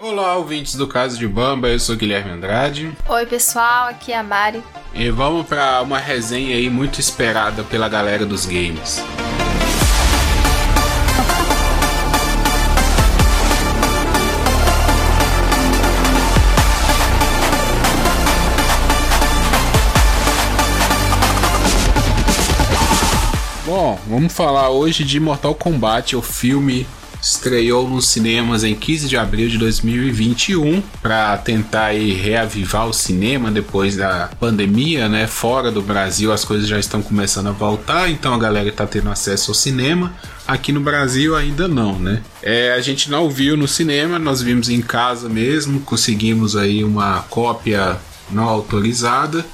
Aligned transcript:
Olá, 0.00 0.36
ouvintes 0.36 0.76
do 0.76 0.86
Caso 0.86 1.18
de 1.18 1.26
Bamba, 1.26 1.70
eu 1.70 1.80
sou 1.80 1.96
Guilherme 1.96 2.30
Andrade. 2.30 2.96
Oi, 3.08 3.26
pessoal, 3.26 3.88
aqui 3.88 4.12
é 4.12 4.16
a 4.16 4.22
Mari. 4.22 4.62
E 4.94 5.10
vamos 5.10 5.44
para 5.44 5.82
uma 5.82 5.98
resenha 5.98 6.54
aí 6.54 6.70
muito 6.70 7.00
esperada 7.00 7.64
pela 7.64 7.88
galera 7.88 8.24
dos 8.24 8.46
games. 8.46 9.02
Bom, 23.66 23.98
vamos 24.06 24.32
falar 24.32 24.70
hoje 24.70 25.02
de 25.02 25.18
Mortal 25.18 25.56
Kombat, 25.56 26.14
o 26.14 26.22
filme 26.22 26.86
estreou 27.20 27.88
nos 27.88 28.08
cinemas 28.08 28.64
em 28.64 28.74
15 28.74 29.08
de 29.08 29.16
abril 29.16 29.48
de 29.48 29.58
2021 29.58 30.82
para 31.02 31.36
tentar 31.38 31.92
reavivar 31.92 32.86
o 32.86 32.92
cinema 32.92 33.50
depois 33.50 33.96
da 33.96 34.30
pandemia, 34.38 35.08
né? 35.08 35.26
Fora 35.26 35.70
do 35.70 35.82
Brasil 35.82 36.32
as 36.32 36.44
coisas 36.44 36.68
já 36.68 36.78
estão 36.78 37.02
começando 37.02 37.48
a 37.48 37.52
voltar, 37.52 38.08
então 38.08 38.34
a 38.34 38.38
galera 38.38 38.68
está 38.68 38.86
tendo 38.86 39.10
acesso 39.10 39.50
ao 39.50 39.54
cinema. 39.54 40.14
Aqui 40.46 40.72
no 40.72 40.80
Brasil 40.80 41.36
ainda 41.36 41.68
não, 41.68 41.98
né? 41.98 42.22
É, 42.42 42.72
a 42.72 42.80
gente 42.80 43.10
não 43.10 43.28
viu 43.28 43.56
no 43.56 43.68
cinema, 43.68 44.18
nós 44.18 44.40
vimos 44.40 44.68
em 44.68 44.80
casa 44.80 45.28
mesmo, 45.28 45.80
conseguimos 45.80 46.56
aí 46.56 46.82
uma 46.84 47.20
cópia 47.28 47.98
não 48.30 48.44
autorizada. 48.44 49.44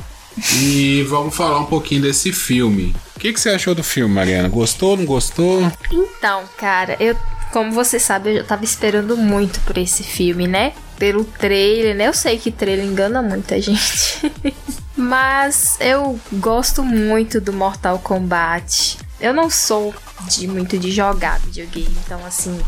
E 0.61 1.05
vamos 1.09 1.35
falar 1.35 1.61
um 1.61 1.67
pouquinho 1.67 2.03
desse 2.03 2.33
filme. 2.33 2.95
O 3.17 3.21
que, 3.21 3.33
que 3.33 3.41
você 3.41 3.51
achou 3.51 3.75
do 3.75 3.83
filme, 3.83 4.13
Mariana? 4.13 4.49
Gostou, 4.49 4.97
não 4.97 5.05
gostou? 5.05 5.71
Então, 5.91 6.43
cara, 6.59 6.97
eu 7.01 7.17
como 7.55 7.71
você 7.71 8.01
sabe, 8.01 8.31
eu 8.31 8.37
já 8.39 8.43
tava 8.43 8.65
esperando 8.65 9.17
muito 9.17 9.61
por 9.61 9.79
esse 9.79 10.03
filme, 10.03 10.49
né? 10.49 10.73
Pelo 10.99 11.25
trailer, 11.25 11.95
né? 11.95 12.09
Eu 12.09 12.13
sei 12.13 12.37
que 12.37 12.51
trailer 12.51 12.85
engana 12.85 13.23
muita 13.23 13.61
gente. 13.61 14.33
Mas 14.97 15.77
eu 15.79 16.19
gosto 16.33 16.83
muito 16.83 17.41
do 17.41 17.53
Mortal 17.53 18.01
Kombat. 18.01 18.99
Eu 19.21 19.33
não 19.33 19.49
sou 19.49 19.95
de 20.29 20.49
muito 20.49 20.77
de 20.77 20.91
jogar 20.91 21.39
videogame, 21.39 21.97
então 22.05 22.27
assim, 22.27 22.61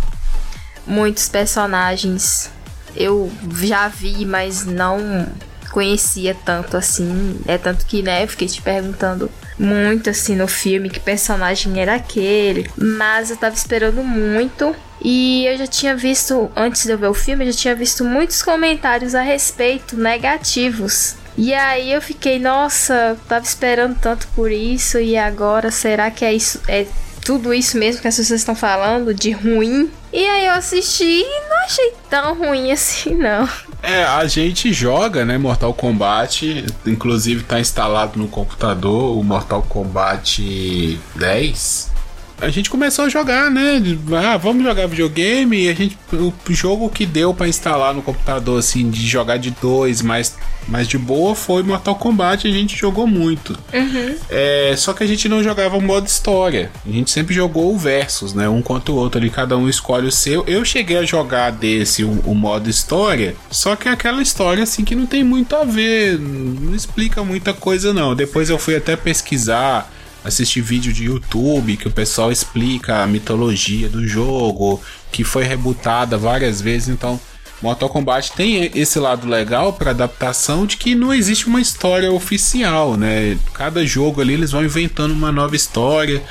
muitos 0.86 1.28
personagens 1.28 2.48
eu 2.94 3.30
já 3.62 3.88
vi, 3.88 4.24
mas 4.24 4.64
não 4.64 5.26
conhecia 5.70 6.34
tanto 6.44 6.76
assim. 6.76 7.40
É 7.46 7.58
tanto 7.58 7.84
que, 7.86 8.02
né, 8.02 8.22
eu 8.22 8.28
fiquei 8.28 8.46
te 8.46 8.62
perguntando 8.62 9.30
muito 9.58 10.10
assim 10.10 10.36
no 10.36 10.46
filme 10.46 10.90
que 10.90 11.00
personagem 11.00 11.80
era 11.80 11.94
aquele, 11.94 12.70
mas 12.76 13.30
eu 13.30 13.36
tava 13.36 13.54
esperando 13.54 14.02
muito. 14.02 14.74
E 15.02 15.44
eu 15.46 15.56
já 15.58 15.66
tinha 15.66 15.94
visto, 15.94 16.50
antes 16.56 16.84
de 16.84 16.90
eu 16.90 16.98
ver 16.98 17.08
o 17.08 17.14
filme, 17.14 17.44
eu 17.46 17.52
já 17.52 17.58
tinha 17.58 17.74
visto 17.74 18.04
muitos 18.04 18.42
comentários 18.42 19.14
a 19.14 19.20
respeito 19.20 19.96
negativos. 19.96 21.16
E 21.38 21.52
aí 21.52 21.92
eu 21.92 22.00
fiquei, 22.00 22.38
nossa, 22.38 23.16
tava 23.28 23.44
esperando 23.44 23.98
tanto 24.00 24.26
por 24.28 24.50
isso 24.50 24.98
e 24.98 25.16
agora 25.16 25.70
será 25.70 26.10
que 26.10 26.24
é 26.24 26.32
isso? 26.32 26.60
É 26.66 26.86
tudo 27.22 27.52
isso 27.52 27.76
mesmo 27.76 28.00
que 28.00 28.08
as 28.08 28.16
pessoas 28.16 28.40
estão 28.40 28.54
falando 28.54 29.12
de 29.12 29.32
ruim? 29.32 29.90
E 30.12 30.26
aí 30.26 30.46
eu 30.46 30.54
assisti 30.54 31.04
e 31.04 31.48
não 31.48 31.58
achei 31.64 31.92
tão 32.08 32.34
ruim 32.38 32.72
assim, 32.72 33.14
não. 33.14 33.46
É, 33.82 34.02
a 34.04 34.26
gente 34.26 34.72
joga, 34.72 35.24
né, 35.24 35.38
Mortal 35.38 35.72
Kombat, 35.72 36.64
inclusive 36.86 37.44
tá 37.44 37.60
instalado 37.60 38.18
no 38.18 38.26
computador 38.26 39.16
o 39.16 39.22
Mortal 39.22 39.62
Kombat 39.62 40.98
10 41.14 41.95
a 42.40 42.50
gente 42.50 42.68
começou 42.68 43.06
a 43.06 43.08
jogar, 43.08 43.50
né? 43.50 43.82
Ah, 44.12 44.36
vamos 44.36 44.62
jogar 44.62 44.86
videogame. 44.86 45.64
E 45.64 45.68
a 45.70 45.74
gente, 45.74 45.98
o 46.12 46.32
jogo 46.52 46.88
que 46.90 47.06
deu 47.06 47.32
para 47.32 47.48
instalar 47.48 47.94
no 47.94 48.02
computador, 48.02 48.58
assim, 48.58 48.90
de 48.90 49.06
jogar 49.06 49.38
de 49.38 49.50
dois, 49.50 50.02
mais, 50.02 50.36
mais 50.68 50.86
de 50.86 50.98
boa, 50.98 51.34
foi 51.34 51.62
Mortal 51.62 51.94
Kombat. 51.94 52.46
A 52.46 52.50
gente 52.50 52.76
jogou 52.76 53.06
muito. 53.06 53.58
Uhum. 53.72 54.16
É, 54.28 54.74
só 54.76 54.92
que 54.92 55.02
a 55.02 55.06
gente 55.06 55.28
não 55.28 55.42
jogava 55.42 55.76
o 55.76 55.80
modo 55.80 56.06
história. 56.06 56.70
A 56.86 56.90
gente 56.90 57.10
sempre 57.10 57.34
jogou 57.34 57.74
o 57.74 57.78
versus, 57.78 58.34
né? 58.34 58.48
Um 58.48 58.60
contra 58.60 58.92
o 58.92 58.96
outro 58.96 59.18
ali, 59.18 59.30
cada 59.30 59.56
um 59.56 59.68
escolhe 59.68 60.06
o 60.06 60.12
seu. 60.12 60.44
Eu 60.46 60.64
cheguei 60.64 60.98
a 60.98 61.04
jogar 61.04 61.52
desse 61.52 62.04
o, 62.04 62.20
o 62.26 62.34
modo 62.34 62.68
história, 62.68 63.34
só 63.50 63.74
que 63.76 63.88
é 63.88 63.92
aquela 63.92 64.20
história 64.20 64.62
assim 64.62 64.84
que 64.84 64.94
não 64.94 65.06
tem 65.06 65.24
muito 65.24 65.56
a 65.56 65.64
ver, 65.64 66.18
não 66.18 66.74
explica 66.74 67.24
muita 67.24 67.54
coisa 67.54 67.94
não. 67.94 68.14
Depois 68.14 68.50
eu 68.50 68.58
fui 68.58 68.76
até 68.76 68.96
pesquisar 68.96 69.90
assistir 70.26 70.60
vídeo 70.60 70.92
de 70.92 71.04
YouTube 71.04 71.76
que 71.76 71.88
o 71.88 71.90
pessoal 71.90 72.32
explica 72.32 73.02
a 73.02 73.06
mitologia 73.06 73.88
do 73.88 74.06
jogo, 74.06 74.80
que 75.12 75.24
foi 75.24 75.44
rebutada 75.44 76.18
várias 76.18 76.60
vezes, 76.60 76.88
então 76.88 77.20
Mortal 77.62 77.88
Kombat 77.88 78.32
tem 78.32 78.70
esse 78.74 78.98
lado 78.98 79.26
legal 79.26 79.72
para 79.72 79.90
adaptação 79.90 80.66
de 80.66 80.76
que 80.76 80.94
não 80.94 81.12
existe 81.12 81.46
uma 81.46 81.60
história 81.60 82.12
oficial, 82.12 82.96
né? 82.96 83.38
Cada 83.54 83.84
jogo 83.86 84.20
ali 84.20 84.34
eles 84.34 84.50
vão 84.50 84.64
inventando 84.64 85.12
uma 85.12 85.32
nova 85.32 85.56
história. 85.56 86.22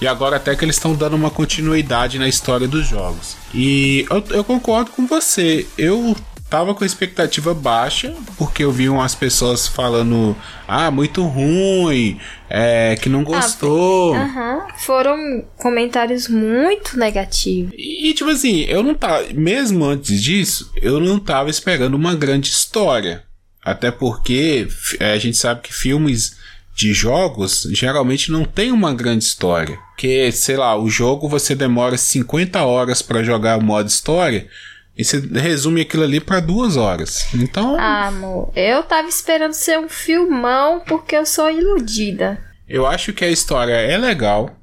E 0.00 0.06
agora 0.06 0.36
até 0.36 0.54
que 0.54 0.64
eles 0.64 0.76
estão 0.76 0.94
dando 0.94 1.14
uma 1.14 1.30
continuidade 1.30 2.18
na 2.18 2.28
história 2.28 2.68
dos 2.68 2.86
jogos. 2.86 3.36
E 3.54 4.04
eu, 4.10 4.22
eu 4.36 4.44
concordo 4.44 4.90
com 4.90 5.06
você. 5.06 5.66
Eu 5.78 6.14
tava 6.54 6.72
com 6.72 6.84
expectativa 6.84 7.52
baixa, 7.52 8.14
porque 8.38 8.62
eu 8.62 8.70
vi 8.70 8.88
umas 8.88 9.12
pessoas 9.12 9.66
falando, 9.66 10.36
ah, 10.68 10.88
muito 10.88 11.24
ruim, 11.24 12.16
é, 12.48 12.94
que 12.94 13.08
não 13.08 13.22
ah, 13.22 13.24
gostou. 13.24 14.14
Ah, 14.14 14.68
Foram 14.78 15.44
comentários 15.56 16.28
muito 16.28 16.96
negativos. 16.96 17.72
E, 17.76 18.14
tipo 18.14 18.30
assim, 18.30 18.60
eu 18.66 18.84
não 18.84 18.94
tava, 18.94 19.24
mesmo 19.34 19.84
antes 19.84 20.22
disso, 20.22 20.70
eu 20.80 21.00
não 21.00 21.18
tava 21.18 21.50
esperando 21.50 21.94
uma 21.94 22.14
grande 22.14 22.50
história. 22.50 23.24
Até 23.60 23.90
porque 23.90 24.68
é, 25.00 25.10
a 25.12 25.18
gente 25.18 25.36
sabe 25.36 25.62
que 25.62 25.74
filmes 25.74 26.36
de 26.72 26.94
jogos 26.94 27.66
geralmente 27.72 28.30
não 28.30 28.44
tem 28.44 28.70
uma 28.70 28.94
grande 28.94 29.24
história. 29.24 29.76
Que, 29.98 30.30
sei 30.30 30.56
lá, 30.56 30.78
o 30.80 30.88
jogo 30.88 31.28
você 31.28 31.52
demora 31.52 31.96
50 31.96 32.62
horas 32.62 33.02
para 33.02 33.24
jogar 33.24 33.58
o 33.58 33.64
modo 33.64 33.88
história. 33.88 34.48
E 34.96 35.04
você 35.04 35.18
resume 35.18 35.80
aquilo 35.80 36.04
ali 36.04 36.20
para 36.20 36.40
duas 36.40 36.76
horas. 36.76 37.26
Então. 37.34 37.76
Ah, 37.78 38.06
amor, 38.06 38.50
eu 38.54 38.82
tava 38.82 39.08
esperando 39.08 39.52
ser 39.52 39.78
um 39.78 39.88
filmão 39.88 40.80
porque 40.86 41.16
eu 41.16 41.26
sou 41.26 41.50
iludida. 41.50 42.38
Eu 42.68 42.86
acho 42.86 43.12
que 43.12 43.24
a 43.24 43.30
história 43.30 43.74
é 43.74 43.96
legal. 43.98 44.56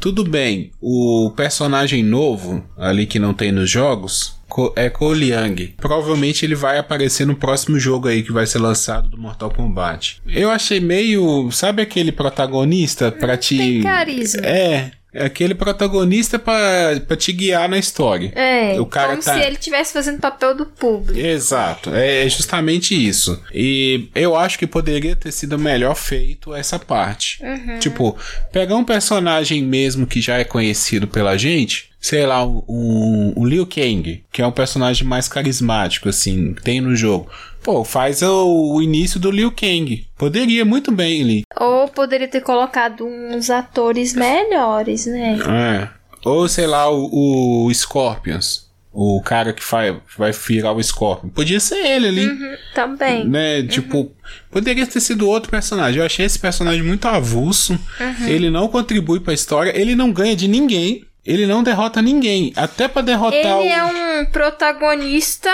Tudo 0.00 0.22
bem, 0.22 0.70
o 0.80 1.32
personagem 1.34 2.04
novo, 2.04 2.64
ali 2.76 3.04
que 3.04 3.18
não 3.18 3.34
tem 3.34 3.50
nos 3.50 3.68
jogos, 3.68 4.38
é 4.76 4.88
Cole 4.88 5.32
Young. 5.32 5.74
Provavelmente 5.76 6.44
ele 6.44 6.54
vai 6.54 6.78
aparecer 6.78 7.26
no 7.26 7.34
próximo 7.34 7.78
jogo 7.80 8.06
aí 8.06 8.22
que 8.22 8.32
vai 8.32 8.46
ser 8.46 8.58
lançado 8.58 9.08
do 9.08 9.18
Mortal 9.18 9.50
Kombat. 9.50 10.22
Eu 10.26 10.50
achei 10.50 10.78
meio. 10.78 11.50
Sabe 11.50 11.82
aquele 11.82 12.12
protagonista 12.12 13.10
pra 13.10 13.36
te. 13.36 13.82
Carisma. 13.82 14.46
É, 14.46 14.92
é 15.12 15.24
aquele 15.24 15.54
protagonista 15.54 16.38
para 16.38 17.16
te 17.16 17.32
guiar 17.32 17.68
na 17.68 17.78
história. 17.78 18.32
É, 18.34 18.78
o 18.80 18.86
cara 18.86 19.10
como 19.10 19.22
tá... 19.22 19.34
se 19.34 19.40
ele 19.40 19.54
estivesse 19.54 19.92
fazendo 19.92 20.20
papel 20.20 20.54
do 20.54 20.66
público. 20.66 21.18
Exato, 21.18 21.90
é 21.94 22.28
justamente 22.28 22.94
isso. 22.94 23.42
E 23.52 24.08
eu 24.14 24.36
acho 24.36 24.58
que 24.58 24.66
poderia 24.66 25.16
ter 25.16 25.32
sido 25.32 25.58
melhor 25.58 25.94
feito 25.94 26.54
essa 26.54 26.78
parte. 26.78 27.42
Uhum. 27.42 27.78
Tipo, 27.78 28.18
pegar 28.52 28.76
um 28.76 28.84
personagem 28.84 29.62
mesmo 29.62 30.06
que 30.06 30.20
já 30.20 30.38
é 30.38 30.44
conhecido 30.44 31.08
pela 31.08 31.36
gente, 31.36 31.90
sei 32.00 32.26
lá, 32.26 32.44
o 32.44 32.64
um, 32.68 33.34
um 33.36 33.46
Liu 33.46 33.66
Kang, 33.66 34.24
que 34.32 34.42
é 34.42 34.46
um 34.46 34.52
personagem 34.52 35.06
mais 35.06 35.28
carismático, 35.28 36.08
assim, 36.08 36.54
tem 36.62 36.80
no 36.80 36.94
jogo. 36.94 37.28
Pô, 37.62 37.84
faz 37.84 38.22
o, 38.22 38.74
o, 38.74 38.82
início 38.82 39.18
do 39.18 39.30
Liu 39.30 39.50
Kang. 39.50 40.06
Poderia 40.16 40.64
muito 40.64 40.92
bem 40.92 41.22
ali. 41.22 41.42
Ou 41.56 41.88
poderia 41.88 42.28
ter 42.28 42.40
colocado 42.40 43.04
uns 43.04 43.50
atores 43.50 44.14
melhores, 44.14 45.06
né? 45.06 45.38
É. 45.48 45.88
Ou 46.24 46.48
sei 46.48 46.66
lá, 46.66 46.88
o, 46.90 47.66
o 47.66 47.74
Scorpions. 47.74 48.68
O 48.90 49.20
cara 49.22 49.52
que 49.52 49.62
vai, 49.70 50.00
vai 50.16 50.32
virar 50.32 50.72
o 50.72 50.82
Scorpion. 50.82 51.28
Podia 51.28 51.60
ser 51.60 51.76
ele 51.76 52.08
ali. 52.08 52.26
Uhum, 52.26 52.56
também. 52.74 53.28
Né? 53.28 53.60
Uhum. 53.60 53.66
Tipo, 53.66 54.12
poderia 54.50 54.86
ter 54.86 55.00
sido 55.00 55.28
outro 55.28 55.50
personagem. 55.50 56.00
Eu 56.00 56.06
achei 56.06 56.24
esse 56.24 56.38
personagem 56.38 56.82
muito 56.82 57.06
avulso. 57.06 57.74
Uhum. 58.00 58.26
Ele 58.26 58.50
não 58.50 58.66
contribui 58.66 59.20
para 59.20 59.32
a 59.32 59.34
história. 59.34 59.78
Ele 59.78 59.94
não 59.94 60.10
ganha 60.10 60.34
de 60.34 60.48
ninguém. 60.48 61.04
Ele 61.28 61.46
não 61.46 61.62
derrota 61.62 62.00
ninguém. 62.00 62.54
Até 62.56 62.88
para 62.88 63.02
derrotar 63.02 63.38
ele 63.38 63.52
o. 63.52 63.60
Ele 63.60 63.68
é 63.68 63.84
um 63.84 64.24
protagonista 64.30 65.50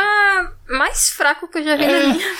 mais 0.70 1.10
fraco 1.10 1.48
que 1.48 1.58
eu 1.58 1.64
já 1.64 1.74
vi 1.74 1.82
é... 1.82 1.88
na 1.88 2.14
minha 2.14 2.34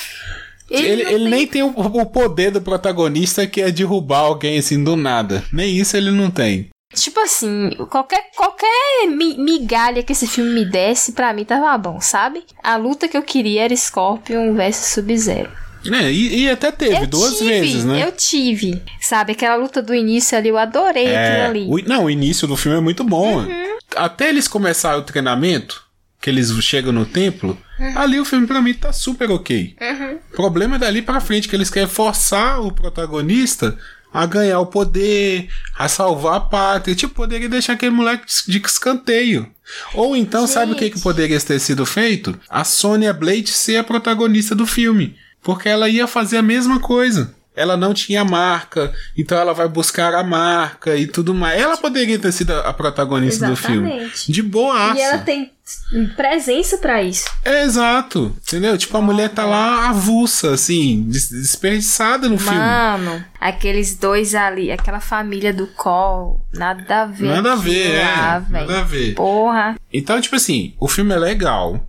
ele, 0.70 0.88
ele, 0.88 1.02
ele 1.02 1.18
tem... 1.18 1.28
nem 1.28 1.46
tem 1.46 1.62
o, 1.62 1.74
o, 1.76 2.06
poder 2.06 2.50
do 2.50 2.62
protagonista 2.62 3.46
que 3.46 3.60
é 3.60 3.70
derrubar 3.70 4.20
alguém 4.20 4.58
assim 4.58 4.82
do 4.82 4.96
nada. 4.96 5.44
Nem 5.52 5.76
isso 5.76 5.96
ele 5.96 6.12
não 6.12 6.30
tem. 6.30 6.70
Tipo 6.94 7.20
assim, 7.20 7.70
qualquer, 7.90 8.30
qualquer 8.36 9.08
migalha 9.08 10.02
que 10.02 10.12
esse 10.12 10.28
filme 10.28 10.54
me 10.54 10.64
desse, 10.64 11.12
pra 11.12 11.32
mim 11.32 11.44
tava 11.44 11.76
bom, 11.76 12.00
sabe? 12.00 12.44
A 12.62 12.76
luta 12.76 13.08
que 13.08 13.16
eu 13.16 13.22
queria 13.22 13.64
era 13.64 13.76
Scorpion 13.76 14.54
versus 14.54 14.86
Sub-Zero. 14.86 15.50
É, 15.92 16.10
e, 16.10 16.44
e, 16.44 16.50
até 16.50 16.70
teve 16.70 17.02
eu 17.02 17.06
duas 17.06 17.38
tive, 17.38 17.50
vezes, 17.50 17.84
né? 17.84 18.04
Eu 18.04 18.12
tive. 18.12 18.82
Sabe, 19.00 19.32
aquela 19.32 19.56
luta 19.56 19.82
do 19.82 19.94
início 19.94 20.36
ali, 20.36 20.48
eu 20.48 20.58
adorei 20.58 21.06
é, 21.06 21.26
aquilo 21.26 21.46
ali. 21.46 21.66
O, 21.68 21.88
não, 21.88 22.04
o 22.04 22.10
início 22.10 22.46
do 22.46 22.56
filme 22.56 22.78
é 22.78 22.80
muito 22.80 23.04
bom. 23.04 23.38
Uhum. 23.38 23.78
Até 23.96 24.28
eles 24.28 24.48
começarem 24.48 25.00
o 25.00 25.04
treinamento, 25.04 25.84
que 26.20 26.30
eles 26.30 26.50
chegam 26.62 26.92
no 26.92 27.04
templo, 27.04 27.58
ali 27.94 28.18
o 28.18 28.24
filme 28.24 28.46
pra 28.46 28.62
mim 28.62 28.74
tá 28.74 28.92
super 28.92 29.30
ok. 29.30 29.76
O 30.32 30.36
problema 30.36 30.76
é 30.76 30.78
dali 30.78 31.02
pra 31.02 31.20
frente, 31.20 31.48
que 31.48 31.54
eles 31.54 31.70
querem 31.70 31.88
forçar 31.88 32.60
o 32.60 32.72
protagonista 32.72 33.76
a 34.14 34.26
ganhar 34.26 34.60
o 34.60 34.66
poder, 34.66 35.48
a 35.76 35.88
salvar 35.88 36.36
a 36.36 36.40
pátria. 36.40 36.94
Tipo, 36.94 37.14
poderia 37.14 37.48
deixar 37.48 37.72
aquele 37.72 37.90
moleque 37.90 38.24
de 38.46 38.58
escanteio. 38.64 39.50
Ou 39.92 40.14
então, 40.14 40.46
sabe 40.46 40.72
o 40.72 40.76
que, 40.76 40.88
que 40.88 40.94
Gente. 40.94 41.02
poderia 41.02 41.40
ter 41.40 41.58
sido 41.58 41.84
feito? 41.84 42.38
A 42.48 42.62
Sonya 42.62 43.12
Blade 43.12 43.48
ser 43.48 43.78
a 43.78 43.84
protagonista 43.84 44.54
do 44.54 44.66
filme. 44.66 45.16
Porque 45.44 45.68
ela 45.68 45.88
ia 45.88 46.06
fazer 46.06 46.38
a 46.38 46.42
mesma 46.42 46.80
coisa. 46.80 47.32
Ela 47.56 47.76
não 47.76 47.94
tinha 47.94 48.24
marca, 48.24 48.92
então 49.16 49.38
ela 49.38 49.54
vai 49.54 49.68
buscar 49.68 50.12
a 50.12 50.24
marca 50.24 50.96
e 50.96 51.06
tudo 51.06 51.32
mais. 51.32 51.60
Ela 51.60 51.76
poderia 51.76 52.18
ter 52.18 52.32
sido 52.32 52.52
a 52.52 52.72
protagonista 52.72 53.46
do 53.46 53.54
filme. 53.54 53.88
Exatamente. 53.90 54.32
De 54.32 54.42
boa 54.42 54.92
E 54.96 55.00
ela 55.00 55.18
tem 55.18 55.52
presença 56.16 56.78
pra 56.78 57.00
isso. 57.00 57.24
é, 57.44 57.62
exato. 57.62 58.34
Entendeu? 58.44 58.76
Tipo, 58.76 58.96
a 58.96 59.00
mulher 59.00 59.28
tá 59.30 59.44
lá 59.44 59.88
avulsa, 59.88 60.52
assim, 60.52 61.04
des- 61.08 61.28
desperdiçada 61.30 62.28
no 62.28 62.38
filme. 62.38 62.58
Mano, 62.58 63.24
aqueles 63.40 63.94
dois 63.96 64.34
ali, 64.34 64.72
aquela 64.72 64.98
família 65.00 65.52
do 65.52 65.68
Cole, 65.68 66.38
nada 66.52 67.02
a 67.02 67.06
ver. 67.06 67.26
Nada 67.28 67.52
a 67.52 67.56
ver, 67.56 67.90
é. 67.92 68.04
Nada 68.50 68.80
a 68.80 68.82
ver. 68.82 69.14
Porra. 69.14 69.76
Então, 69.92 70.20
tipo 70.20 70.34
assim, 70.34 70.74
o 70.80 70.88
filme 70.88 71.14
é 71.14 71.18
legal. 71.18 71.80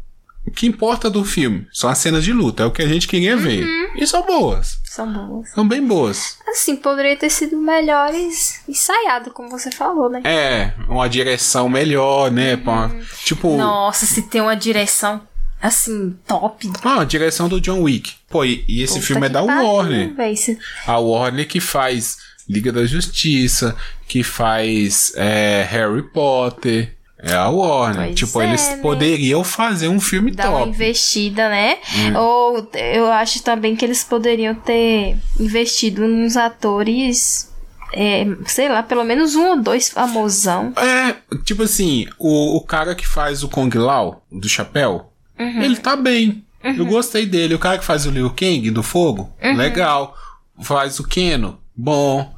O 0.48 0.52
que 0.52 0.68
importa 0.68 1.10
do 1.10 1.26
filme 1.26 1.68
são 1.74 1.90
as 1.90 1.98
cenas 1.98 2.24
de 2.24 2.32
luta, 2.32 2.64
é 2.64 2.66
o 2.66 2.72
que 2.72 2.82
a 2.82 2.88
gente 2.88 3.08
queria 3.08 3.36
ver. 3.36 3.64
Uhum. 3.64 3.90
E 3.98 4.06
são 4.06 4.24
boas. 4.26 4.80
São 4.84 5.12
boas. 5.12 5.50
São 5.50 5.68
bem 5.68 5.86
boas. 5.86 6.38
Assim, 6.48 6.76
poderia 6.76 7.18
ter 7.18 7.30
sido 7.30 7.58
melhores 7.58 8.62
ensaiado, 8.70 9.32
como 9.32 9.50
você 9.50 9.72
falou, 9.72 10.10
né? 10.10 10.22
É, 10.24 10.74
uma 10.88 11.08
direção 11.10 11.68
melhor, 11.68 12.32
né? 12.32 12.56
pra- 12.58 12.92
tipo, 13.24 13.58
Nossa, 13.58 14.06
se 14.06 14.22
tem 14.24 14.40
uma 14.42 14.56
direção 14.56 15.22
assim, 15.62 16.16
top. 16.28 16.72
ah, 16.84 17.02
a 17.02 17.06
direção 17.06 17.50
do 17.50 17.60
John 17.60 17.82
Wick. 17.82 18.14
Pô, 18.30 18.46
e, 18.46 18.64
e 18.68 18.84
esse 18.84 18.96
Puta 18.96 19.06
filme 19.08 19.26
é 19.26 19.30
da 19.30 19.44
pariu, 19.44 19.66
Warner. 19.66 20.14
véi, 20.16 20.36
se- 20.36 20.60
A 20.86 21.00
Warner 21.00 21.48
que 21.48 21.60
faz 21.60 22.18
Liga 22.48 22.72
da 22.72 22.86
Justiça, 22.86 23.76
que 24.08 24.22
faz 24.24 25.12
é, 25.16 25.68
Harry 25.70 26.04
Potter. 26.04 26.95
É 27.28 27.34
a 27.34 27.50
Warner. 27.50 28.06
Pois 28.06 28.16
tipo, 28.20 28.40
é, 28.40 28.48
eles 28.48 28.70
né? 28.70 28.78
poderiam 28.78 29.44
fazer 29.44 29.88
um 29.88 30.00
filme 30.00 30.30
Dar 30.30 30.50
uma 30.50 30.60
top. 30.60 30.70
investida, 30.70 31.50
né? 31.50 31.80
Hum. 31.98 32.18
Ou 32.20 32.70
eu 32.76 33.12
acho 33.12 33.42
também 33.42 33.76
que 33.76 33.84
eles 33.84 34.04
poderiam 34.04 34.54
ter 34.54 35.18
investido 35.40 36.08
nos 36.08 36.38
atores, 36.38 37.52
é, 37.92 38.26
sei 38.46 38.70
lá, 38.70 38.84
pelo 38.84 39.04
menos 39.04 39.36
um 39.36 39.50
ou 39.50 39.60
dois 39.62 39.90
famosão. 39.90 40.72
É, 40.78 41.16
tipo 41.44 41.64
assim, 41.64 42.06
o, 42.20 42.58
o 42.58 42.62
cara 42.62 42.94
que 42.94 43.08
faz 43.08 43.42
o 43.44 43.50
Kong 43.50 43.76
Lao, 43.78 44.24
do 44.32 44.48
chapéu, 44.48 45.12
Uhum. 45.40 45.62
ele 45.64 45.78
tá 45.78 45.96
bem. 45.96 46.44
Eu 46.64 46.86
gostei 46.86 47.26
dele. 47.26 47.54
O 47.56 47.60
cara 47.60 47.78
que 47.78 47.86
faz 47.86 48.06
o 48.06 48.10
Liu 48.12 48.30
Kang, 48.30 48.70
do 48.72 48.82
fogo, 48.82 49.30
Uhum. 49.44 49.56
legal. 49.56 50.16
Faz 50.62 51.00
o 51.00 51.04
Keno, 51.08 51.60
bom. 51.76 52.34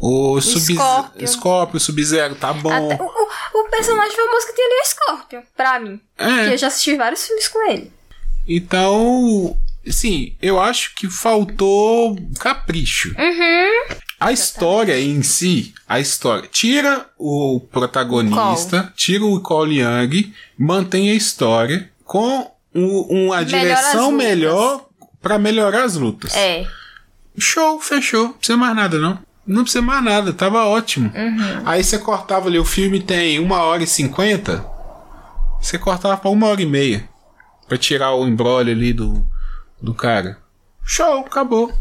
O 0.00 0.40
Sub- 0.40 0.60
Scorpion. 0.74 1.26
Scorpio, 1.26 1.80
Sub-Zero, 1.80 2.34
tá 2.36 2.52
bom. 2.52 2.70
Até 2.92 3.02
o, 3.02 3.06
o- 3.06 3.60
o 3.60 3.70
personagem 3.70 4.16
famoso 4.16 4.46
que 4.46 4.52
tem 4.52 4.64
ali 4.64 4.74
é 4.74 4.82
o 4.82 4.86
Scorpion, 4.86 5.40
pra 5.56 5.80
mim. 5.80 6.00
É. 6.16 6.44
Que 6.48 6.54
eu 6.54 6.58
já 6.58 6.66
assisti 6.68 6.94
vários 6.96 7.26
filmes 7.26 7.48
com 7.48 7.70
ele. 7.70 7.92
Então, 8.46 9.56
sim, 9.88 10.34
eu 10.40 10.60
acho 10.60 10.94
que 10.94 11.08
faltou 11.08 12.16
capricho. 12.40 13.14
Uhum. 13.18 13.96
A 14.20 14.32
história 14.32 14.98
em 15.00 15.22
si, 15.22 15.72
a 15.88 16.00
história, 16.00 16.48
tira 16.50 17.06
o 17.16 17.60
protagonista, 17.70 18.92
tira 18.96 19.24
o 19.24 19.40
Cole 19.40 19.80
Young, 19.80 20.32
mantém 20.58 21.10
a 21.10 21.14
história 21.14 21.90
com 22.04 22.50
um- 22.74 23.00
uma 23.26 23.36
Melhora 23.36 23.44
direção 23.44 24.10
melhor 24.10 24.86
pra 25.22 25.38
melhorar 25.38 25.84
as 25.84 25.94
lutas. 25.96 26.34
É. 26.34 26.66
Show, 27.38 27.78
fechou. 27.80 28.24
Não 28.24 28.32
precisa 28.32 28.56
mais 28.58 28.74
nada, 28.74 28.98
não. 28.98 29.18
Não 29.48 29.62
precisa 29.62 29.80
mais 29.80 30.04
nada, 30.04 30.32
tava 30.32 30.66
ótimo. 30.66 31.10
Uhum. 31.14 31.62
Aí 31.64 31.82
você 31.82 31.98
cortava 31.98 32.48
ali, 32.48 32.58
o 32.58 32.64
filme 32.64 33.00
tem 33.00 33.38
uma 33.38 33.62
hora 33.62 33.82
e 33.82 33.86
cinquenta, 33.86 34.64
você 35.58 35.78
cortava 35.78 36.18
pra 36.18 36.30
uma 36.30 36.46
hora 36.48 36.60
e 36.60 36.66
meia. 36.66 37.08
Pra 37.66 37.76
tirar 37.78 38.14
o 38.14 38.26
embrolho 38.26 38.70
ali 38.70 38.92
do, 38.92 39.26
do 39.80 39.92
cara. 39.94 40.38
Show, 40.84 41.20
acabou. 41.20 41.68
Não 41.68 41.76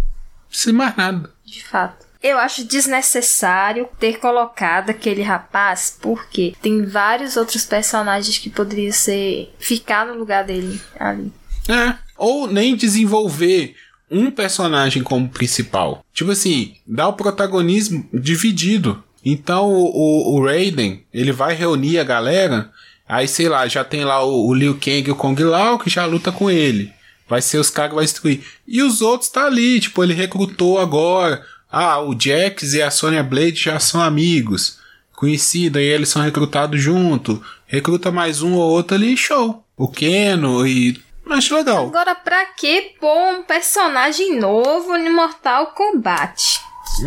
precisa 0.50 0.74
mais 0.74 0.96
nada. 0.98 1.30
De 1.46 1.64
fato. 1.64 2.06
Eu 2.22 2.38
acho 2.40 2.66
desnecessário 2.66 3.88
ter 4.00 4.20
colocado 4.20 4.90
aquele 4.90 5.22
rapaz, 5.22 5.98
porque 6.02 6.56
tem 6.62 6.86
vários 6.86 7.38
outros 7.38 7.66
personagens 7.66 8.38
que 8.38 8.50
poderiam 8.50 8.92
ser. 8.92 9.54
ficar 9.60 10.06
no 10.06 10.16
lugar 10.16 10.44
dele 10.44 10.82
ali. 11.00 11.32
É. 11.70 11.96
Ou 12.18 12.48
nem 12.48 12.76
desenvolver 12.76 13.76
um 14.10 14.32
personagem 14.32 15.04
como 15.04 15.30
principal. 15.30 16.04
Tipo 16.14 16.32
assim, 16.32 16.76
dá 16.86 17.08
o 17.08 17.14
protagonismo 17.14 18.08
dividido. 18.14 19.04
Então 19.24 19.70
o, 19.70 19.86
o, 19.86 20.36
o 20.36 20.46
Raiden, 20.46 21.04
ele 21.14 21.32
vai 21.32 21.54
reunir 21.54 22.00
a 22.00 22.04
galera. 22.04 22.72
Aí, 23.08 23.28
sei 23.28 23.48
lá, 23.48 23.68
já 23.68 23.84
tem 23.84 24.04
lá 24.04 24.24
o, 24.24 24.48
o 24.48 24.54
Liu 24.54 24.76
Kang 24.76 25.04
e 25.08 25.12
o 25.12 25.16
Kong 25.16 25.42
Lao 25.44 25.80
que 25.80 25.90
já 25.90 26.06
luta 26.06 26.32
com 26.32 26.50
ele. 26.50 26.92
Vai 27.28 27.42
ser 27.42 27.58
os 27.58 27.70
caras 27.70 27.92
que 27.92 27.96
vai 27.96 28.06
destruir. 28.06 28.44
E 28.66 28.82
os 28.82 29.02
outros 29.02 29.30
tá 29.30 29.46
ali, 29.46 29.80
tipo, 29.80 30.04
ele 30.04 30.14
recrutou 30.14 30.80
agora. 30.80 31.46
Ah, 31.70 32.02
o 32.02 32.18
Jax 32.18 32.74
e 32.74 32.82
a 32.82 32.90
Sonya 32.90 33.24
Blade 33.24 33.56
já 33.56 33.80
são 33.80 34.02
amigos. 34.02 34.78
Conhecido, 35.14 35.78
aí 35.78 35.86
eles 35.86 36.10
são 36.10 36.22
recrutados 36.22 36.82
junto. 36.82 37.42
Recruta 37.66 38.12
mais 38.12 38.42
um 38.42 38.54
ou 38.54 38.72
outro 38.72 38.96
ali, 38.96 39.18
show. 39.18 39.64
O 39.76 39.88
Keno 39.88 40.66
e. 40.66 41.02
Acho 41.30 41.56
legal. 41.56 41.88
Agora, 41.88 42.16
pra 42.16 42.46
que 42.46 42.96
pôr 43.00 43.18
um 43.30 43.44
personagem 43.44 44.40
novo 44.40 44.98
no 44.98 45.12
Mortal 45.12 45.68
Kombat? 45.68 46.62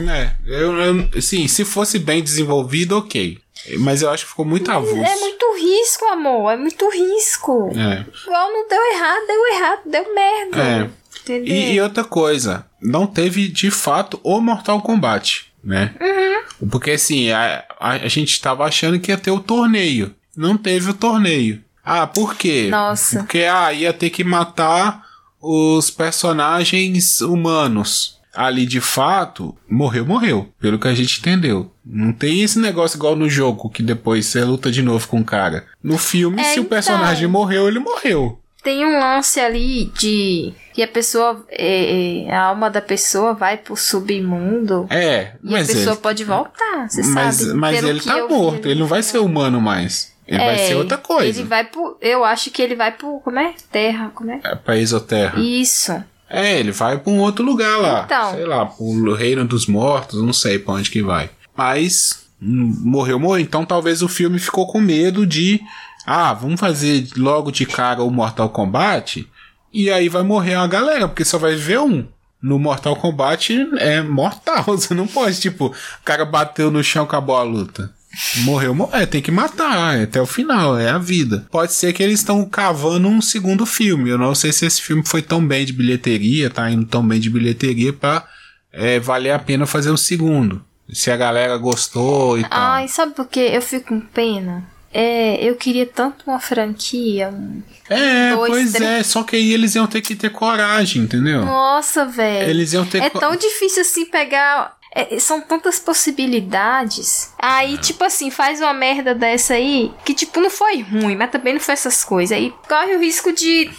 É, 0.08 0.32
eu, 0.46 0.76
eu, 0.78 1.22
sim, 1.22 1.48
se 1.48 1.64
fosse 1.64 1.98
bem 1.98 2.22
desenvolvido, 2.22 2.98
ok. 2.98 3.38
Mas 3.78 4.02
eu 4.02 4.10
acho 4.10 4.24
que 4.24 4.30
ficou 4.30 4.44
muito 4.44 4.70
avulso. 4.70 4.96
É 4.96 5.16
muito 5.16 5.54
risco, 5.56 6.04
amor. 6.06 6.52
É 6.52 6.56
muito 6.56 6.88
risco. 6.88 7.70
É. 7.74 8.04
Igual 8.24 8.52
não 8.52 8.68
deu 8.68 8.82
errado, 8.92 9.26
deu 9.26 9.46
errado, 9.48 9.80
deu 9.86 10.14
merda. 10.14 10.62
É. 10.62 10.90
E, 11.28 11.74
e 11.74 11.80
outra 11.80 12.02
coisa, 12.02 12.66
não 12.80 13.06
teve 13.06 13.48
de 13.48 13.70
fato 13.70 14.18
o 14.22 14.40
Mortal 14.40 14.80
Kombat, 14.80 15.52
né? 15.62 15.94
Uhum. 16.00 16.68
Porque 16.68 16.92
assim, 16.92 17.30
a, 17.30 17.64
a, 17.78 17.90
a 17.92 18.08
gente 18.08 18.40
tava 18.40 18.64
achando 18.64 18.98
que 18.98 19.10
ia 19.10 19.18
ter 19.18 19.30
o 19.30 19.40
torneio. 19.40 20.14
Não 20.36 20.56
teve 20.56 20.90
o 20.90 20.94
torneio. 20.94 21.62
Ah, 21.84 22.06
por 22.06 22.34
quê? 22.36 22.68
Nossa. 22.70 23.20
Porque 23.20 23.44
ah, 23.44 23.72
ia 23.72 23.92
ter 23.92 24.10
que 24.10 24.22
matar 24.24 25.02
os 25.40 25.90
personagens 25.90 27.20
humanos. 27.20 28.18
Ali 28.32 28.64
de 28.64 28.80
fato, 28.80 29.56
morreu, 29.68 30.06
morreu. 30.06 30.48
Pelo 30.60 30.78
que 30.78 30.86
a 30.86 30.94
gente 30.94 31.18
entendeu. 31.18 31.72
Não 31.84 32.12
tem 32.12 32.42
esse 32.42 32.58
negócio 32.60 32.96
igual 32.96 33.16
no 33.16 33.28
jogo, 33.28 33.68
que 33.68 33.82
depois 33.82 34.26
você 34.26 34.44
luta 34.44 34.70
de 34.70 34.82
novo 34.82 35.08
com 35.08 35.20
o 35.20 35.24
cara. 35.24 35.64
No 35.82 35.98
filme, 35.98 36.40
É, 36.40 36.44
se 36.44 36.60
o 36.60 36.62
então. 36.62 36.64
personagem 36.70 37.26
morreu, 37.26 37.66
ele 37.66 37.80
morreu. 37.80 38.38
Tem 38.62 38.84
um 38.86 39.00
lance 39.00 39.40
ali 39.40 39.86
de 39.98 40.52
que 40.74 40.82
a 40.82 40.86
pessoa, 40.86 41.44
é, 41.48 42.26
é, 42.28 42.32
a 42.34 42.42
alma 42.42 42.70
da 42.70 42.80
pessoa 42.82 43.32
vai 43.32 43.56
pro 43.56 43.74
submundo 43.74 44.86
É, 44.90 45.32
e 45.42 45.50
mas 45.50 45.68
a 45.68 45.72
pessoa 45.72 45.94
ele, 45.94 46.02
pode 46.02 46.24
voltar, 46.24 46.86
você 46.88 47.02
mas, 47.02 47.36
sabe? 47.36 47.54
mas 47.54 47.76
Pelo 47.76 47.88
ele 47.88 48.00
tá 48.00 48.14
vi 48.14 48.28
morto, 48.28 48.64
ali. 48.64 48.70
ele 48.72 48.80
não 48.80 48.86
vai 48.86 49.02
ser 49.02 49.18
humano 49.18 49.60
mais. 49.60 50.12
Ele 50.30 50.38
vai 50.38 50.54
É, 50.54 50.68
ser 50.68 50.74
outra 50.76 50.96
coisa. 50.96 51.40
Ele 51.40 51.48
vai 51.48 51.64
pro, 51.64 51.98
eu 52.00 52.24
acho 52.24 52.50
que 52.52 52.62
ele 52.62 52.76
vai 52.76 52.92
pro, 52.92 53.18
como 53.20 53.38
é? 53.38 53.52
Terra, 53.72 54.12
como 54.14 54.30
é? 54.30 54.40
É 54.44 54.54
pra 54.54 54.78
Exoterra. 54.78 55.40
Isso. 55.40 55.92
É, 56.28 56.60
ele 56.60 56.70
vai 56.70 56.96
pra 56.96 57.12
um 57.12 57.18
outro 57.18 57.44
lugar 57.44 57.76
lá. 57.78 58.02
Então. 58.06 58.30
Sei 58.30 58.46
lá, 58.46 58.64
pro 58.64 59.14
Reino 59.14 59.44
dos 59.44 59.66
Mortos, 59.66 60.22
não 60.22 60.32
sei 60.32 60.60
pra 60.60 60.74
onde 60.74 60.88
que 60.88 61.02
vai. 61.02 61.28
Mas 61.56 62.26
hum, 62.40 62.72
morreu, 62.84 63.18
morreu. 63.18 63.40
Então 63.40 63.64
talvez 63.66 64.02
o 64.02 64.08
filme 64.08 64.38
ficou 64.38 64.68
com 64.68 64.80
medo 64.80 65.26
de. 65.26 65.60
Ah, 66.06 66.32
vamos 66.32 66.60
fazer 66.60 67.08
logo 67.16 67.50
de 67.50 67.66
cara 67.66 68.02
o 68.04 68.10
Mortal 68.10 68.48
Kombat. 68.50 69.28
E 69.72 69.90
aí 69.90 70.08
vai 70.08 70.22
morrer 70.22 70.54
a 70.54 70.66
galera, 70.68 71.08
porque 71.08 71.24
só 71.24 71.38
vai 71.38 71.56
ver 71.56 71.80
um. 71.80 72.06
No 72.40 72.58
Mortal 72.58 72.94
Kombat 72.96 73.52
é 73.78 74.00
mortal. 74.00 74.62
Você 74.78 74.94
não 74.94 75.06
pode, 75.08 75.40
tipo, 75.40 75.66
o 75.66 75.74
cara 76.04 76.24
bateu 76.24 76.70
no 76.70 76.82
chão, 76.84 77.02
acabou 77.04 77.36
a 77.36 77.42
luta. 77.42 77.92
Morreu, 78.38 78.74
morreu. 78.74 79.00
É, 79.00 79.06
tem 79.06 79.22
que 79.22 79.30
matar 79.30 79.98
é 79.98 80.02
até 80.02 80.20
o 80.20 80.26
final, 80.26 80.78
é 80.78 80.90
a 80.90 80.98
vida. 80.98 81.46
Pode 81.50 81.72
ser 81.72 81.92
que 81.92 82.02
eles 82.02 82.20
estão 82.20 82.44
cavando 82.44 83.08
um 83.08 83.20
segundo 83.20 83.64
filme. 83.64 84.10
Eu 84.10 84.18
não 84.18 84.34
sei 84.34 84.52
se 84.52 84.66
esse 84.66 84.82
filme 84.82 85.02
foi 85.06 85.22
tão 85.22 85.44
bem 85.46 85.64
de 85.64 85.72
bilheteria, 85.72 86.50
tá 86.50 86.68
indo 86.70 86.84
tão 86.84 87.06
bem 87.06 87.20
de 87.20 87.30
bilheteria 87.30 87.92
pra 87.92 88.26
é, 88.72 88.98
valer 88.98 89.30
a 89.30 89.38
pena 89.38 89.64
fazer 89.66 89.90
um 89.90 89.96
segundo. 89.96 90.64
Se 90.92 91.10
a 91.10 91.16
galera 91.16 91.56
gostou 91.56 92.36
e 92.36 92.42
tal. 92.42 92.50
Ai, 92.52 92.88
sabe 92.88 93.14
por 93.14 93.28
quê? 93.28 93.50
Eu 93.52 93.62
fico 93.62 93.88
com 93.88 94.00
pena. 94.00 94.64
É, 94.92 95.36
eu 95.48 95.54
queria 95.54 95.86
tanto 95.86 96.24
uma 96.26 96.40
franquia. 96.40 97.28
um- 97.28 97.62
é, 97.88 98.34
dois, 98.34 98.50
pois 98.50 98.72
três- 98.72 98.90
é, 98.90 99.02
só 99.04 99.22
que 99.22 99.36
aí 99.36 99.52
eles 99.52 99.76
iam 99.76 99.86
ter 99.86 100.00
que 100.00 100.16
ter 100.16 100.30
coragem, 100.30 101.02
entendeu? 101.02 101.44
Nossa, 101.44 102.04
velho. 102.06 102.50
Eles 102.50 102.72
iam 102.72 102.84
ter 102.84 103.02
É 103.02 103.08
tão 103.10 103.36
difícil 103.36 103.82
assim 103.82 104.04
pegar 104.06 104.74
é, 104.92 105.18
são 105.18 105.40
tantas 105.40 105.78
possibilidades. 105.78 107.32
Aí, 107.38 107.78
tipo 107.78 108.02
assim, 108.04 108.30
faz 108.30 108.60
uma 108.60 108.74
merda 108.74 109.14
dessa 109.14 109.54
aí, 109.54 109.92
que 110.04 110.14
tipo, 110.14 110.40
não 110.40 110.50
foi 110.50 110.82
ruim, 110.82 111.16
mas 111.16 111.30
também 111.30 111.54
não 111.54 111.60
foi 111.60 111.74
essas 111.74 112.04
coisas. 112.04 112.36
Aí 112.36 112.52
corre 112.68 112.96
o 112.96 113.00
risco 113.00 113.32
de 113.32 113.70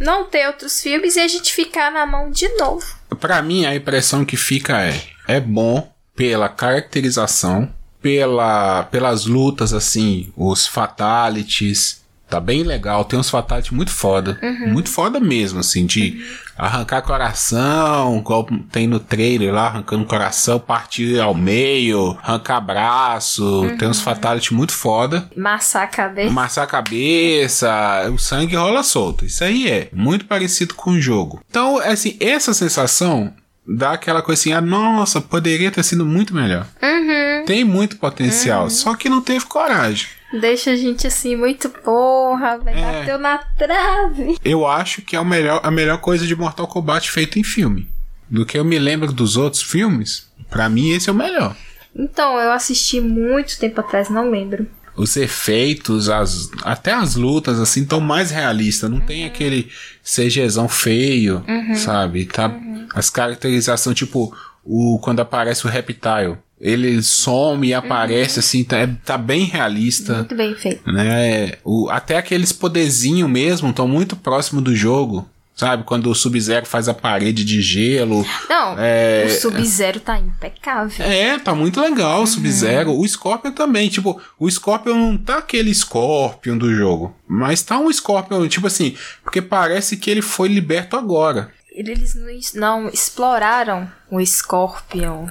não 0.00 0.24
ter 0.24 0.46
outros 0.46 0.80
filmes 0.80 1.16
e 1.16 1.20
a 1.20 1.28
gente 1.28 1.52
ficar 1.52 1.90
na 1.92 2.06
mão 2.06 2.30
de 2.30 2.48
novo. 2.56 2.86
Pra 3.20 3.42
mim, 3.42 3.66
a 3.66 3.74
impressão 3.74 4.24
que 4.24 4.36
fica 4.36 4.82
é: 4.82 5.00
é 5.28 5.40
bom 5.40 5.90
pela 6.14 6.48
caracterização, 6.48 7.72
pela, 8.00 8.84
pelas 8.84 9.26
lutas, 9.26 9.72
assim, 9.72 10.32
os 10.36 10.66
fatalities. 10.66 12.04
Tá 12.28 12.40
bem 12.40 12.64
legal, 12.64 13.04
tem 13.04 13.18
uns 13.18 13.30
fatalities 13.30 13.70
muito 13.70 13.92
foda. 13.92 14.38
Muito 14.66 14.90
foda 14.90 15.20
mesmo, 15.20 15.60
assim, 15.60 15.86
de 15.86 16.24
arrancar 16.58 17.02
coração, 17.02 18.18
igual 18.18 18.48
tem 18.72 18.86
no 18.88 18.98
trailer 18.98 19.54
lá, 19.54 19.66
arrancando 19.66 20.04
coração, 20.04 20.58
partir 20.58 21.20
ao 21.20 21.34
meio, 21.34 22.18
arrancar 22.22 22.60
braço. 22.60 23.70
Tem 23.78 23.88
uns 23.88 24.00
fatalities 24.00 24.50
muito 24.50 24.72
foda. 24.72 25.30
Massar 25.36 25.84
a 25.84 25.86
cabeça. 25.86 26.28
Amassar 26.28 26.64
a 26.64 26.66
cabeça, 26.66 28.10
o 28.12 28.18
sangue 28.18 28.56
rola 28.56 28.82
solto. 28.82 29.24
Isso 29.24 29.44
aí 29.44 29.70
é 29.70 29.88
muito 29.92 30.24
parecido 30.24 30.74
com 30.74 30.90
o 30.90 31.00
jogo. 31.00 31.40
Então, 31.48 31.78
assim, 31.78 32.16
essa 32.18 32.52
sensação 32.52 33.32
dá 33.68 33.92
aquela 33.92 34.22
coisa 34.22 34.40
assim, 34.40 34.52
ah, 34.52 34.60
nossa, 34.60 35.20
poderia 35.20 35.70
ter 35.70 35.82
sido 35.82 36.04
muito 36.04 36.34
melhor. 36.34 36.66
Uhum. 36.82 37.44
Tem 37.44 37.64
muito 37.64 37.96
potencial, 37.98 38.68
só 38.70 38.94
que 38.96 39.08
não 39.08 39.20
teve 39.20 39.44
coragem. 39.46 40.08
Deixa 40.32 40.72
a 40.72 40.76
gente 40.76 41.06
assim, 41.06 41.36
muito 41.36 41.68
porra, 41.68 42.58
velho. 42.58 42.78
É. 42.78 43.00
Bateu 43.00 43.18
na 43.18 43.38
trave. 43.38 44.36
Eu 44.44 44.66
acho 44.66 45.02
que 45.02 45.14
é 45.14 45.20
o 45.20 45.24
melhor, 45.24 45.60
a 45.62 45.70
melhor 45.70 45.98
coisa 45.98 46.26
de 46.26 46.34
Mortal 46.34 46.66
Kombat 46.66 47.10
feito 47.10 47.38
em 47.38 47.44
filme. 47.44 47.88
Do 48.28 48.44
que 48.44 48.58
eu 48.58 48.64
me 48.64 48.78
lembro 48.78 49.12
dos 49.12 49.36
outros 49.36 49.62
filmes, 49.62 50.28
pra 50.50 50.68
mim 50.68 50.90
esse 50.90 51.08
é 51.08 51.12
o 51.12 51.16
melhor. 51.16 51.56
Então, 51.94 52.38
eu 52.38 52.52
assisti 52.52 53.00
muito 53.00 53.58
tempo 53.58 53.80
atrás, 53.80 54.10
não 54.10 54.30
lembro. 54.30 54.66
Os 54.96 55.16
efeitos, 55.16 56.08
as, 56.08 56.50
até 56.62 56.92
as 56.92 57.14
lutas, 57.14 57.60
assim, 57.60 57.82
estão 57.82 58.00
mais 58.00 58.30
realistas. 58.30 58.90
Não 58.90 59.00
tem 59.00 59.24
aquele 59.24 59.70
CGzão 60.02 60.68
feio, 60.68 61.44
sabe? 61.76 62.24
Tá, 62.26 62.50
As 62.94 63.08
caracterizações, 63.10 63.96
tipo, 63.96 64.36
o, 64.64 64.98
quando 64.98 65.20
aparece 65.20 65.66
o 65.66 65.70
Reptile. 65.70 66.38
Ele 66.60 67.02
some 67.02 67.68
e 67.68 67.74
aparece, 67.74 68.38
assim, 68.38 68.64
tá, 68.64 68.78
é- 68.78 68.88
tá 69.04 69.18
bem 69.18 69.44
realista. 69.44 70.14
Muito 70.18 70.34
bem 70.34 70.54
feito. 70.54 70.90
né? 70.90 71.52
O, 71.64 71.88
até 71.90 72.16
aqueles 72.16 72.52
poderzinhos 72.52 73.28
mesmo 73.28 73.70
estão 73.70 73.86
muito 73.86 74.16
próximo 74.16 74.60
do 74.60 74.74
jogo. 74.74 75.28
Sabe? 75.54 75.84
Quando 75.84 76.10
o 76.10 76.14
Sub-Zero 76.14 76.66
faz 76.66 76.86
a 76.86 76.92
parede 76.92 77.42
de 77.42 77.62
gelo. 77.62 78.26
Não, 78.46 78.74
É. 78.78 79.24
o 79.26 79.30
Sub-Zero 79.40 79.98
tá 80.00 80.18
impecável. 80.18 81.02
É, 81.06 81.38
tá 81.38 81.54
muito 81.54 81.80
legal 81.80 82.22
o 82.22 82.26
Sub-Zero. 82.26 82.92
O 82.92 83.08
Scorpion 83.08 83.52
também. 83.52 83.88
Tipo, 83.88 84.20
o 84.38 84.50
Scorpion 84.50 84.94
não 84.94 85.16
tá 85.16 85.38
aquele 85.38 85.74
Scorpion 85.74 86.58
do 86.58 86.74
jogo. 86.74 87.16
Mas 87.26 87.62
tá 87.62 87.78
um 87.78 87.90
Scorpion, 87.90 88.46
tipo 88.48 88.66
assim, 88.66 88.94
porque 89.24 89.40
parece 89.40 89.96
que 89.96 90.10
ele 90.10 90.20
foi 90.20 90.48
liberto 90.48 90.94
agora. 90.94 91.50
Eles 91.72 92.14
não, 92.14 92.28
es- 92.30 92.52
não 92.54 92.88
exploraram 92.90 93.90
o 94.10 94.20
Scorpion 94.26 95.26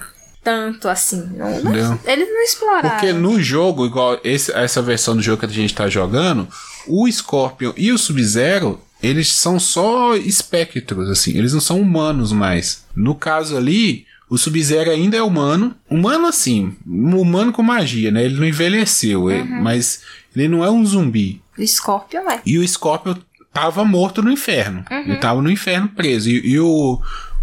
tanto 0.45 0.87
assim. 0.87 1.27
Não, 1.35 1.61
não- 1.63 1.99
eles 2.05 2.29
não 2.29 2.43
exploraram. 2.43 2.89
Porque 2.91 3.11
no 3.11 3.41
jogo, 3.41 3.85
igual 3.85 4.19
esse- 4.23 4.51
essa 4.53 4.81
versão 4.81 5.15
do 5.17 5.21
jogo 5.21 5.39
que 5.39 5.45
a 5.47 5.49
gente 5.49 5.73
tá 5.73 5.89
jogando, 5.89 6.47
o 6.87 7.11
Scorpion 7.11 7.73
e 7.75 7.91
o 7.91 7.97
Sub-Zero, 7.97 8.79
eles 9.01 9.27
são 9.33 9.59
só 9.59 10.15
espectros, 10.15 11.09
assim, 11.09 11.35
eles 11.37 11.51
não 11.53 11.59
são 11.59 11.81
humanos 11.81 12.31
mais. 12.31 12.85
No 12.95 13.15
caso 13.15 13.57
ali, 13.57 14.05
o 14.29 14.37
Sub-Zero 14.37 14.91
ainda 14.91 15.17
é 15.17 15.21
humano, 15.21 15.75
humano 15.89 16.27
assim, 16.27 16.75
um 16.87 17.19
humano 17.19 17.51
com 17.51 17.61
magia, 17.63 18.11
né? 18.11 18.23
Ele 18.25 18.37
não 18.39 18.45
envelheceu, 18.45 19.29
ele- 19.31 19.43
mas 19.61 20.01
ele 20.35 20.47
não 20.47 20.63
é 20.63 20.69
um 20.69 20.85
zumbi. 20.85 21.41
O 21.57 21.65
Scorpion 21.67 22.29
é. 22.29 22.39
E 22.45 22.57
o 22.59 22.67
Scorpion 22.67 23.15
tava 23.53 23.83
morto 23.83 24.21
no 24.21 24.31
inferno. 24.31 24.85
Ele 24.91 25.15
tava 25.17 25.41
no 25.41 25.49
inferno 25.49 25.87
preso. 25.87 26.29
E, 26.29 26.51
e 26.51 26.59
o, 26.59 26.99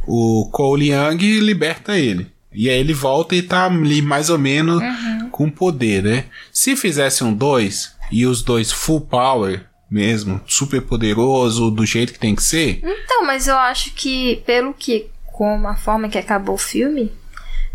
o 0.06 0.49
Cole 0.52 0.90
Young 0.92 1.40
liberta 1.40 1.97
ele. 1.99 2.26
E 2.54 2.68
aí 2.68 2.78
ele 2.78 2.92
volta 2.92 3.35
e 3.35 3.42
tá 3.42 3.66
ali 3.66 4.02
mais 4.02 4.30
ou 4.30 4.38
menos 4.38 4.82
com 5.30 5.50
poder, 5.50 6.02
né? 6.02 6.25
Se 6.52 6.76
fizesse 6.76 7.25
um 7.25 7.32
dois 7.32 7.94
e 8.11 8.26
os 8.26 8.42
dois 8.42 8.71
full 8.71 9.00
power 9.00 9.64
mesmo, 9.90 10.40
super 10.47 10.80
poderoso, 10.80 11.71
do 11.71 11.85
jeito 11.85 12.14
que 12.14 12.18
tem 12.18 12.35
que 12.35 12.42
ser, 12.42 12.80
Então, 12.82 13.26
mas 13.26 13.47
eu 13.47 13.56
acho 13.56 13.92
que, 13.92 14.42
pelo 14.47 14.73
que, 14.73 15.11
como 15.26 15.68
a 15.68 15.76
forma 15.76 16.09
que 16.09 16.16
acabou 16.16 16.54
o 16.54 16.59
filme, 16.59 17.12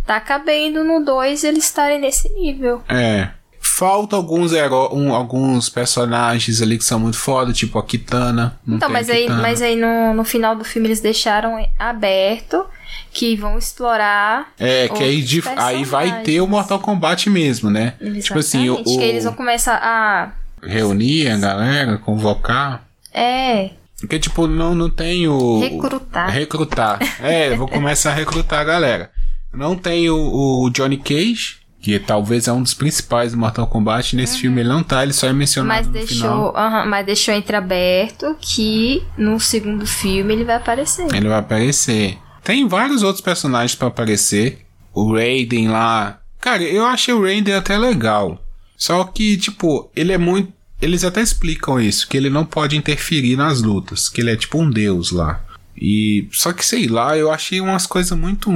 tá 0.03 0.19
cabendo 0.19 0.83
no 0.83 1.03
2 1.05 1.43
eles 1.43 1.65
estarem 1.65 1.99
nesse 1.99 2.27
nível. 2.29 2.81
é. 2.89 3.29
Falta 3.77 4.15
alguns 4.15 4.53
heró 4.53 4.89
um, 4.91 5.13
alguns 5.13 5.69
personagens 5.69 6.61
ali 6.63 6.79
que 6.79 6.83
são 6.83 6.99
muito 6.99 7.17
foda, 7.17 7.53
tipo 7.53 7.77
a 7.77 7.83
Kitana. 7.83 8.59
Então, 8.67 8.79
tem 8.79 8.87
a 8.87 8.91
mas 8.91 9.09
aí, 9.09 9.21
Kitana. 9.23 9.41
mas 9.41 9.61
aí 9.61 9.75
no, 9.75 10.13
no 10.15 10.23
final 10.23 10.55
do 10.55 10.63
filme 10.63 10.87
eles 10.87 10.99
deixaram 10.99 11.63
aberto 11.77 12.65
que 13.13 13.35
vão 13.35 13.57
explorar. 13.57 14.51
É, 14.59 14.87
que 14.87 15.03
aí, 15.03 15.21
de- 15.21 15.43
aí 15.55 15.83
vai 15.83 16.23
ter 16.23 16.41
o. 16.41 16.47
Mortal 16.47 16.79
Kombat 16.79 17.29
mesmo, 17.29 17.69
né? 17.69 17.93
Tipo 18.21 18.39
assim, 18.39 18.69
o, 18.69 18.73
Exatamente, 18.73 18.97
que 18.97 19.03
eles 19.03 19.23
vão 19.25 19.33
começar 19.33 19.75
a. 19.75 20.31
reunir 20.65 21.27
a 21.29 21.37
galera, 21.37 21.97
convocar. 21.99 22.83
É, 23.13 23.71
Porque, 23.99 24.17
tipo, 24.19 24.47
não, 24.47 24.73
não 24.73 24.89
tem 24.89 25.27
o. 25.27 25.59
Recrutar. 25.59 26.29
Recrutar. 26.31 26.99
É, 27.21 27.55
vou 27.55 27.67
começar 27.67 28.11
a 28.11 28.15
recrutar 28.15 28.59
a 28.61 28.63
galera. 28.63 29.11
Não 29.53 29.75
tem 29.75 30.09
o, 30.09 30.63
o 30.63 30.69
Johnny 30.71 30.97
Cage, 30.97 31.57
que 31.79 31.97
talvez 31.99 32.47
é 32.47 32.51
um 32.51 32.61
dos 32.63 32.73
principais 32.73 33.31
do 33.31 33.37
Mortal 33.37 33.67
Kombat. 33.67 34.15
Nesse 34.15 34.39
filme 34.39 34.61
ele 34.61 34.69
não 34.69 34.83
tá, 34.83 35.03
ele 35.03 35.13
só 35.13 35.27
é 35.27 35.33
mencionado 35.33 35.87
Uhum. 35.87 35.93
mas 35.93 36.07
deixou, 36.07 36.57
aham, 36.57 36.85
mas 36.85 37.05
deixou 37.05 37.33
entreaberto 37.33 38.35
que 38.41 39.03
no 39.17 39.39
segundo 39.39 39.85
filme 39.85 40.33
ele 40.33 40.43
vai 40.43 40.55
aparecer. 40.55 41.07
Ele 41.15 41.27
vai 41.29 41.39
aparecer. 41.39 42.17
Tem 42.43 42.67
vários 42.67 43.03
outros 43.03 43.21
personagens 43.21 43.75
pra 43.75 43.87
aparecer. 43.89 44.65
O 44.93 45.13
Raiden 45.13 45.67
lá. 45.69 46.19
Cara, 46.39 46.63
eu 46.63 46.85
achei 46.85 47.13
o 47.13 47.21
Raiden 47.21 47.53
até 47.53 47.77
legal. 47.77 48.41
Só 48.75 49.03
que, 49.03 49.37
tipo, 49.37 49.89
ele 49.95 50.11
é 50.11 50.17
muito. 50.17 50.53
Eles 50.81 51.03
até 51.03 51.21
explicam 51.21 51.79
isso, 51.79 52.07
que 52.07 52.15
ele 52.15 52.29
não 52.29 52.45
pode 52.45 52.77
interferir 52.77 53.35
nas 53.35 53.61
lutas, 53.61 54.07
que 54.09 54.21
ele 54.21 54.31
é 54.31 54.35
tipo 54.35 54.59
um 54.61 54.69
deus 54.69 55.11
lá. 55.11 55.43
E. 55.75 56.27
Só 56.31 56.53
que 56.53 56.65
sei 56.65 56.87
lá, 56.87 57.17
eu 57.17 57.31
achei 57.31 57.59
umas 57.59 57.85
coisas 57.87 58.17
muito. 58.17 58.49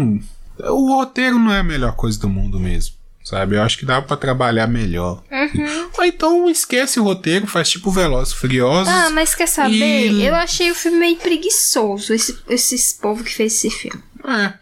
O 0.60 0.96
roteiro 0.96 1.38
não 1.40 1.52
é 1.52 1.60
a 1.60 1.64
melhor 1.64 1.96
coisa 1.96 2.20
do 2.20 2.30
mundo 2.30 2.60
mesmo. 2.60 2.94
Sabe? 3.24 3.56
Eu 3.56 3.62
acho 3.62 3.78
que 3.78 3.86
dá 3.86 4.02
pra 4.02 4.18
trabalhar 4.18 4.68
melhor. 4.68 5.24
Uhum. 5.32 5.90
Ou 5.98 6.04
então 6.06 6.50
esquece 6.50 7.00
o 7.00 7.04
roteiro, 7.04 7.46
faz 7.48 7.70
tipo 7.70 7.92
Velozes 7.92 8.34
Furiosos. 8.34 8.88
Ah, 8.92 9.10
mas 9.12 9.36
quer 9.36 9.48
saber? 9.48 10.12
E- 10.12 10.26
Eu 10.26 10.36
achei 10.36 10.72
o 10.72 10.76
filme 10.76 10.98
meio 10.98 11.18
preguiçoso, 11.18 12.14
esse, 12.14 12.38
esses 12.50 12.94
povo 12.94 13.24
que 13.24 13.34
fez 13.34 13.54
esse 13.54 13.70
filme. 13.70 14.02
É. 14.28 14.54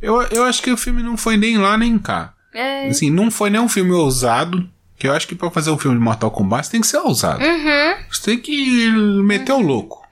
Eu, 0.00 0.22
eu 0.30 0.44
acho 0.44 0.62
que 0.62 0.70
o 0.70 0.76
filme 0.76 1.02
não 1.02 1.16
foi 1.16 1.36
nem 1.36 1.58
lá 1.58 1.76
nem 1.76 1.98
cá. 1.98 2.32
É. 2.54 2.88
Assim, 2.88 3.10
não 3.10 3.30
foi 3.30 3.50
nem 3.50 3.60
um 3.60 3.68
filme 3.68 3.92
ousado. 3.92 4.68
Que 4.96 5.06
eu 5.06 5.12
acho 5.12 5.28
que 5.28 5.36
pra 5.36 5.48
fazer 5.50 5.70
um 5.70 5.78
filme 5.78 5.96
de 5.96 6.02
Mortal 6.02 6.28
Kombat 6.30 6.66
você 6.66 6.72
tem 6.72 6.80
que 6.80 6.86
ser 6.88 6.96
ousado. 6.98 7.40
Uhum. 7.44 7.94
Você 8.10 8.22
tem 8.32 8.38
que 8.38 8.90
meter 9.22 9.52
o 9.52 9.60
louco. 9.60 10.02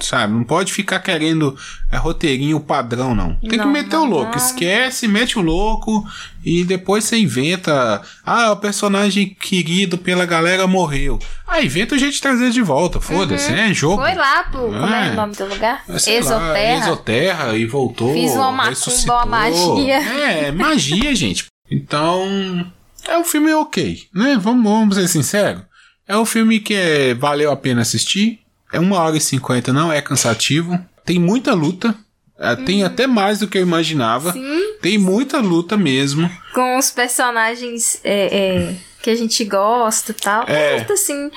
Sabe? 0.00 0.32
Não 0.34 0.44
pode 0.44 0.72
ficar 0.72 1.00
querendo 1.00 1.56
é, 1.90 1.96
roteirinho 1.96 2.60
padrão, 2.60 3.14
não. 3.14 3.34
Tem 3.36 3.50
que 3.50 3.56
Não, 3.56 3.70
meter 3.70 3.96
o 3.96 4.00
não, 4.00 4.10
louco. 4.10 4.30
não. 4.30 4.36
Esquece, 4.36 5.08
mete 5.08 5.38
o 5.38 5.42
louco. 5.42 6.04
E 6.44 6.64
depois 6.64 7.04
você 7.04 7.16
inventa. 7.18 8.02
Ah, 8.24 8.52
o 8.52 8.56
personagem 8.56 9.34
querido 9.40 9.96
pela 9.98 10.24
galera 10.26 10.66
morreu. 10.66 11.18
Ah, 11.46 11.60
inventa 11.62 11.94
o 11.94 11.98
jeito 11.98 12.14
de 12.14 12.20
trazer 12.20 12.50
de 12.50 12.60
volta. 12.62 13.00
Foda-se, 13.00 13.50
é 13.52 13.72
jogo. 13.74 14.02
Foi 14.02 14.14
lá 14.14 14.44
pro. 14.44 14.60
Como 14.62 14.86
é 14.86 15.08
É. 15.08 15.10
o 15.10 15.14
nome 15.14 15.34
do 15.34 15.46
lugar? 15.46 15.82
Sei 15.98 16.14
lá, 16.14 16.18
Exoterra. 16.20 16.78
Exoterra 16.84 17.56
e 17.56 17.64
voltou. 17.66 18.12
Fiz 18.12 18.32
uma 18.32 18.52
macumba, 18.52 19.14
uma 19.14 19.26
magia. 19.26 19.96
É, 19.96 20.52
magia, 20.52 21.14
gente. 21.16 21.46
Então, 21.70 22.70
é 23.08 23.18
um 23.18 23.24
filme 23.24 23.52
ok, 23.52 24.02
né? 24.14 24.38
Vamos, 24.40 24.62
vamos 24.70 24.94
ser 24.96 25.08
sinceros. 25.08 25.62
É 26.06 26.16
um 26.16 26.24
filme 26.24 26.60
que 26.60 26.74
é, 26.74 27.14
valeu 27.14 27.50
a 27.50 27.56
pena 27.56 27.82
assistir. 27.82 28.40
É 28.72 28.80
uma 28.80 28.98
hora 28.98 29.16
e 29.16 29.20
cinquenta, 29.20 29.72
não 29.72 29.92
é 29.92 30.00
cansativo. 30.02 30.78
Tem 31.04 31.18
muita 31.18 31.54
luta. 31.54 31.94
É, 32.38 32.54
Tem 32.54 32.84
até 32.84 33.06
mais 33.06 33.38
do 33.38 33.48
que 33.48 33.56
eu 33.56 33.62
imaginava. 33.62 34.32
Sim. 34.32 34.74
Tem 34.82 34.98
muita 34.98 35.38
luta 35.38 35.76
mesmo. 35.76 36.30
Com 36.54 36.76
os 36.76 36.90
personagens 36.90 37.98
é, 38.04 38.26
é, 38.26 38.76
que 39.02 39.08
a 39.08 39.14
gente 39.14 39.42
gosta 39.44 40.12
e 40.12 40.14
tal. 40.14 40.44
É. 40.46 40.76
Muito 40.76 40.92
assim. 40.92 41.30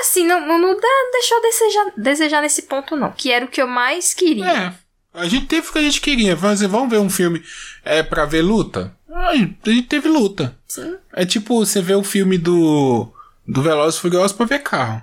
Assim, 0.00 0.24
não, 0.24 0.46
não, 0.46 0.76
deixou 1.12 1.42
desejar, 1.42 1.92
desejar 1.96 2.40
nesse 2.40 2.62
ponto, 2.62 2.96
não. 2.96 3.12
Que 3.12 3.30
era 3.30 3.44
o 3.44 3.48
que 3.48 3.60
eu 3.60 3.66
mais 3.66 4.14
queria. 4.14 4.50
É. 4.50 4.72
A 5.12 5.28
gente 5.28 5.46
teve 5.46 5.68
o 5.68 5.72
que 5.72 5.78
a 5.78 5.82
gente 5.82 6.00
queria. 6.00 6.36
Fazer, 6.36 6.68
vamos 6.68 6.88
ver 6.88 6.98
um 6.98 7.10
filme 7.10 7.42
é, 7.84 8.02
pra 8.02 8.24
ver 8.24 8.42
luta? 8.42 8.94
A 9.12 9.34
gente 9.34 9.82
teve 9.82 10.08
luta. 10.08 10.56
Sim. 10.68 10.96
É 11.12 11.24
tipo, 11.24 11.64
você 11.64 11.80
vê 11.80 11.94
o 11.94 12.04
filme 12.04 12.36
do, 12.36 13.08
do 13.46 13.62
Velozes 13.62 13.98
e 13.98 14.02
Furiosos 14.02 14.32
pra 14.32 14.46
ver 14.46 14.58
carro. 14.60 15.02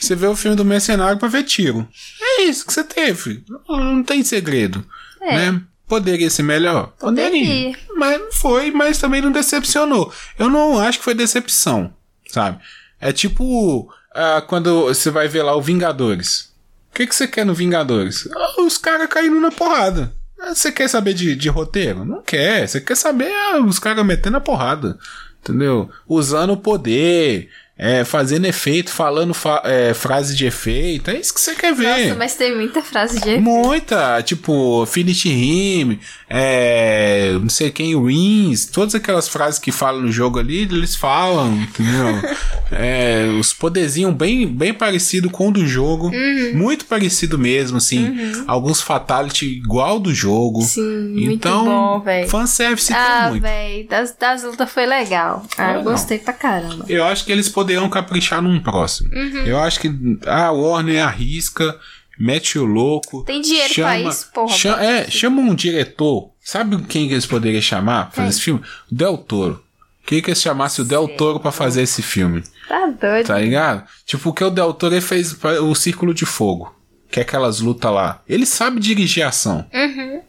Você 0.00 0.14
vê 0.14 0.26
o 0.26 0.36
filme 0.36 0.56
do 0.56 0.64
Mercenário 0.64 1.18
pra 1.18 1.28
ver 1.28 1.44
tiro. 1.44 1.88
É 2.20 2.42
isso 2.42 2.66
que 2.66 2.72
você 2.72 2.82
teve. 2.84 3.44
Não 3.68 4.02
tem 4.02 4.22
segredo. 4.24 4.84
É. 5.20 5.36
Né? 5.52 5.62
Poderia 5.86 6.30
ser 6.30 6.42
melhor? 6.42 6.92
Poderia. 6.98 7.76
Mas 7.96 8.20
não 8.20 8.32
foi, 8.32 8.70
mas 8.70 8.98
também 8.98 9.20
não 9.20 9.30
decepcionou. 9.30 10.12
Eu 10.38 10.48
não 10.48 10.80
acho 10.80 10.98
que 10.98 11.04
foi 11.04 11.14
decepção, 11.14 11.94
sabe? 12.26 12.58
É 13.00 13.12
tipo 13.12 13.92
ah, 14.14 14.42
quando 14.46 14.84
você 14.84 15.10
vai 15.10 15.28
ver 15.28 15.42
lá 15.42 15.54
o 15.54 15.62
Vingadores. 15.62 16.52
O 16.90 16.94
que, 16.94 17.06
que 17.06 17.14
você 17.14 17.26
quer 17.26 17.44
no 17.44 17.54
Vingadores? 17.54 18.28
Ah, 18.34 18.62
os 18.62 18.78
caras 18.78 19.08
caindo 19.08 19.40
na 19.40 19.50
porrada. 19.50 20.14
Ah, 20.40 20.54
Você 20.54 20.70
quer 20.70 20.88
saber 20.88 21.12
de, 21.12 21.34
de 21.34 21.48
roteiro? 21.48 22.04
Não 22.04 22.22
quer. 22.22 22.68
Você 22.68 22.80
quer 22.80 22.96
saber 22.96 23.32
ah, 23.32 23.60
os 23.60 23.78
caras 23.78 24.06
metendo 24.06 24.36
a 24.36 24.40
porrada. 24.40 24.96
Entendeu? 25.42 25.90
Usando 26.08 26.52
o 26.52 26.56
poder, 26.56 27.50
é, 27.76 28.04
fazendo 28.04 28.44
efeito, 28.46 28.90
falando 28.90 29.34
fa- 29.34 29.62
é, 29.64 29.92
frase 29.94 30.36
de 30.36 30.46
efeito. 30.46 31.10
É 31.10 31.18
isso 31.18 31.34
que 31.34 31.40
você 31.40 31.54
quer 31.54 31.74
ver. 31.74 32.04
Nossa, 32.06 32.14
mas 32.18 32.34
tem 32.36 32.54
muita 32.54 32.80
frase 32.82 33.20
de 33.20 33.38
Muita, 33.38 34.22
tipo, 34.22 34.86
Finish 34.86 35.24
Him, 35.24 35.98
é, 36.36 37.32
não 37.40 37.48
sei 37.48 37.70
quem, 37.70 37.94
Wins, 37.94 38.66
todas 38.66 38.92
aquelas 38.96 39.28
frases 39.28 39.60
que 39.60 39.70
falam 39.70 40.02
no 40.02 40.10
jogo 40.10 40.40
ali, 40.40 40.62
eles 40.62 40.96
falam, 40.96 41.54
entendeu? 41.54 42.06
É, 42.76 43.26
os 43.38 43.52
poderzinhos 43.52 44.12
bem, 44.14 44.48
bem 44.48 44.74
parecido 44.74 45.30
com 45.30 45.48
o 45.48 45.52
do 45.52 45.64
jogo, 45.64 46.10
muito 46.54 46.86
parecido 46.86 47.38
mesmo, 47.38 47.76
assim, 47.76 48.32
alguns 48.48 48.80
fatality 48.80 49.46
igual 49.46 50.00
do 50.00 50.12
jogo. 50.12 50.60
Sim, 50.62 51.12
muito 51.12 51.30
então, 51.34 51.64
bom, 51.66 52.00
véi. 52.00 52.26
fanservice 52.26 52.92
Ah, 52.92 53.28
muito. 53.28 53.42
véi, 53.42 53.84
das, 53.86 54.16
das 54.16 54.42
lutas 54.42 54.68
foi 54.72 54.86
legal. 54.86 55.46
Ah, 55.56 55.72
eu 55.74 55.78
Legal. 55.78 55.92
gostei 55.92 56.18
pra 56.18 56.32
caramba. 56.32 56.84
Eu 56.88 57.04
acho 57.04 57.24
que 57.24 57.30
eles 57.30 57.48
poderiam 57.48 57.88
caprichar 57.88 58.42
num 58.42 58.58
próximo. 58.58 59.10
Uhum. 59.14 59.44
Eu 59.44 59.58
acho 59.60 59.78
que 59.78 59.92
a 60.26 60.50
Warner 60.50 61.04
arrisca, 61.06 61.78
mete 62.18 62.58
o 62.58 62.64
louco. 62.64 63.24
Tem 63.24 63.40
dinheiro 63.40 63.74
pra 63.74 64.00
isso, 64.00 64.30
porra, 64.32 64.56
cha- 64.56 64.70
bota 64.72 64.84
é, 64.84 65.10
chama 65.10 65.40
um 65.42 65.54
diretor. 65.54 66.30
Sabe 66.40 66.76
quem 66.84 67.08
que 67.08 67.14
eles 67.14 67.26
poderiam 67.26 67.62
chamar 67.62 68.04
pra 68.06 68.10
fazer 68.10 68.22
Quem? 68.22 68.28
esse 68.30 68.40
filme? 68.42 68.60
O 68.90 68.94
Del 68.94 69.16
Toro. 69.18 69.64
Quem 70.06 70.20
que 70.20 70.28
eles 70.30 70.42
chamassem 70.42 70.84
o 70.84 70.88
Del 70.88 71.08
Toro 71.08 71.40
pra 71.40 71.50
fazer 71.50 71.82
esse 71.82 72.02
filme? 72.02 72.42
Tá 72.68 72.86
doido. 72.86 73.26
Tá 73.26 73.38
ligado? 73.38 73.84
Tipo, 74.04 74.32
que 74.34 74.44
o 74.44 74.50
Del 74.50 74.74
Toro 74.74 74.94
ele 74.94 75.00
fez 75.00 75.34
o 75.62 75.74
Círculo 75.74 76.12
de 76.12 76.26
Fogo. 76.26 76.74
Que 77.10 77.20
é 77.20 77.22
aquelas 77.22 77.60
lutas 77.60 77.90
lá. 77.92 78.22
Ele 78.28 78.44
sabe 78.44 78.80
dirigir 78.80 79.22
ação. 79.26 79.64
Uhum. 79.72 80.20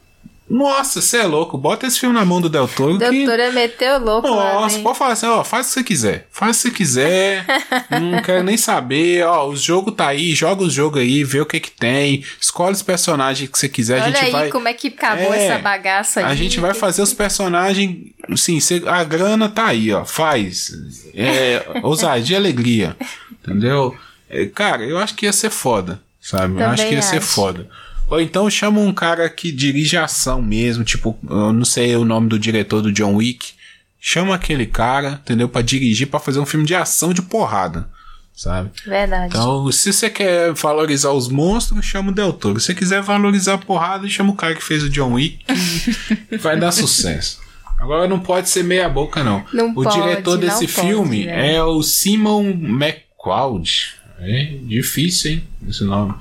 Nossa, 0.48 1.02
você 1.02 1.18
é 1.18 1.24
louco. 1.24 1.58
Bota 1.58 1.88
esse 1.88 2.00
filme 2.00 2.14
na 2.14 2.24
mão 2.24 2.40
do 2.40 2.48
Del 2.48 2.68
Toro. 2.68 3.00
que- 3.00 3.26
Doutora 3.26 3.52
meteu 3.52 3.98
louco 4.00 4.30
lá, 4.30 4.54
nossa, 4.54 4.78
né? 4.78 4.84
pode 4.84 4.98
falar 5.00 5.14
assim, 5.14 5.26
ó, 5.26 5.44
faz 5.44 5.66
o 5.66 5.70
que 5.70 5.74
você 5.74 5.84
quiser. 5.84 6.28
Faz 6.32 6.58
o 6.58 6.62
que 6.62 6.70
você 6.70 6.76
quiser. 6.76 7.46
não 8.00 8.22
quero 8.22 8.44
nem 8.44 8.56
saber. 8.56 9.26
Ó, 9.26 9.48
o 9.50 9.56
jogo 9.56 9.92
tá 9.92 10.08
aí, 10.10 10.36
joga 10.36 10.64
o 10.64 10.70
jogo 10.70 11.00
aí, 11.00 11.24
vê 11.24 11.42
o 11.42 11.46
que 11.48 11.60
que 11.60 11.72
tem. 11.72 12.24
Escolhe 12.40 12.74
os 12.74 12.84
personagens 12.84 13.50
que 13.50 13.58
você 13.58 13.68
quiser. 13.68 14.00
a 14.00 14.04
Olha 14.04 14.14
gente 14.16 14.26
aí 14.26 14.32
vai. 14.32 14.50
como 14.50 14.68
é 14.68 14.74
que 14.74 14.90
acabou 14.90 15.34
É, 15.34 15.46
essa 15.48 15.60
bagaça 15.60 16.20
aí. 16.20 16.26
A 16.28 16.36
gente 16.36 16.60
vai 16.60 16.76
fazer 16.76 17.02
os 17.02 17.14
personagens. 17.14 17.98
Sim, 18.36 18.60
cê- 18.60 18.84
a 18.86 19.04
grana 19.04 19.50
tá 19.50 19.66
aí, 19.66 19.92
ó. 19.92 20.06
Faz. 20.06 20.72
É, 21.16 21.66
ousadia 21.82 22.36
e 22.38 22.40
alegria. 22.40 22.96
Entendeu? 23.44 23.96
É, 24.30 24.46
cara, 24.46 24.84
eu 24.84 24.98
acho 25.00 25.16
que 25.16 25.26
ia 25.26 25.34
ser 25.34 25.50
foda. 25.50 26.00
Sabe? 26.22 26.60
eu 26.60 26.66
acho 26.68 26.78
que 26.88 26.94
ia 26.94 27.00
Também 27.00 27.02
ser 27.02 27.18
acho. 27.18 27.28
foda. 27.28 27.70
Ou 28.08 28.22
então 28.22 28.50
chama 28.50 28.80
um 28.80 28.94
cara 28.94 29.30
que 29.30 29.52
dirige 29.52 29.98
ação 29.98 30.42
mesmo, 30.42 30.84
tipo, 30.84 31.18
eu 31.30 31.52
não 31.52 31.66
sei 31.66 31.96
o 31.96 32.06
nome 32.06 32.30
do 32.30 32.38
diretor 32.40 32.82
do 32.82 32.92
John 32.92 33.16
Wick. 33.16 33.54
Chama 34.00 34.36
aquele 34.36 34.68
cara, 34.68 35.20
entendeu? 35.24 35.50
Pra 35.50 35.64
dirigir, 35.64 36.08
pra 36.08 36.20
fazer 36.20 36.40
um 36.40 36.46
filme 36.46 36.66
de 36.66 36.76
ação 36.76 37.12
de 37.12 37.24
porrada, 37.24 37.90
sabe? 38.36 38.70
Verdade. 38.86 39.30
Então, 39.30 39.72
se 39.72 39.92
você 39.92 40.12
quer 40.12 40.54
valorizar 40.54 41.10
os 41.12 41.28
monstros, 41.28 41.84
chama 41.84 42.12
o 42.12 42.14
Del 42.14 42.32
Toro. 42.32 42.60
Se 42.60 42.68
você 42.68 42.76
quiser 42.76 43.02
valorizar 43.02 43.56
a 43.56 43.58
porrada, 43.58 44.08
chama 44.08 44.32
o 44.32 44.36
cara 44.36 44.54
que 44.54 44.64
fez 44.64 44.84
o 44.84 44.90
John 44.92 45.14
Wick, 45.14 45.44
vai 46.40 46.60
dar 46.60 46.72
sucesso. 46.72 47.40
Agora 47.80 48.08
não 48.08 48.20
pode 48.20 48.48
ser 48.48 48.64
meia 48.64 48.88
boca, 48.88 49.24
não. 49.24 49.44
Não 49.52 49.72
o 49.72 49.84
pode, 49.84 49.96
diretor 49.96 50.38
desse 50.38 50.68
pode, 50.68 50.88
filme 50.88 51.26
né? 51.26 51.56
é 51.56 51.64
o 51.64 51.82
Simon 51.82 52.44
McQuaid. 52.52 53.96
É 54.20 54.58
difícil, 54.64 55.32
hein? 55.32 55.44
Esse 55.68 55.84
nome. 55.84 56.14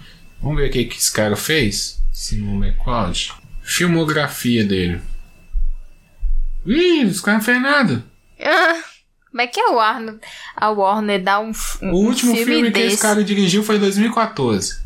Vamos 0.45 0.59
ver 0.61 0.69
o 0.69 0.71
que 0.71 0.81
esse 0.99 1.11
cara 1.11 1.35
fez. 1.37 1.99
Simon 2.13 2.63
McQuaid. 2.63 3.33
Filmografia 3.63 4.63
dele. 4.63 5.01
Ih, 6.67 7.01
esse 7.03 7.23
cara 7.23 7.39
não 7.39 7.45
fez 7.45 7.63
nada. 7.63 8.05
Ah, 8.39 8.83
como 9.31 9.41
é 9.41 9.47
que 9.47 9.59
a 9.59 9.71
Warner, 9.71 10.19
a 10.55 10.71
Warner 10.71 11.23
dá 11.23 11.41
um, 11.41 11.51
um 11.83 11.93
O 11.93 11.97
último 11.97 12.35
filme, 12.35 12.53
filme, 12.53 12.71
que 12.73 12.79
esse 12.81 12.99
cara 13.01 13.25
dirigiu 13.25 13.63
foi 13.63 13.77
em 13.77 13.81
2014. 13.81 14.83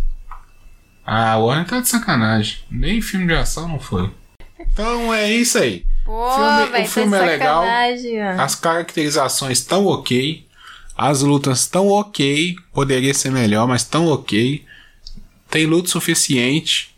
Ah, 1.05 1.33
a 1.33 1.39
Warner 1.39 1.67
tá 1.67 1.81
de 1.81 1.89
sacanagem. 1.89 2.59
Nem 2.71 3.01
filme 3.03 3.27
de 3.27 3.35
ação 3.35 3.67
não 3.69 3.81
foi. 3.81 4.13
Então 4.61 5.13
é 5.13 5.29
isso 5.33 5.59
aí. 5.59 5.85
Pô, 6.05 6.31
filme- 6.35 6.71
véi, 6.73 6.83
o 6.85 6.87
filme 6.89 7.11
tá 7.19 7.25
é 7.25 7.27
legal. 7.27 7.65
mano. 7.67 8.41
As 8.43 8.55
caracterizações 8.55 9.59
estão 9.59 9.87
ok. 9.87 10.47
As 10.97 11.23
lutas 11.23 11.61
estão 11.61 11.89
ok. 11.89 12.55
Poderia 12.73 13.13
ser 13.13 13.33
melhor, 13.33 13.67
mas 13.67 13.83
estão 13.83 14.07
ok. 14.07 14.65
Tem 15.51 15.67
luta 15.67 15.89
suficiente. 15.89 16.95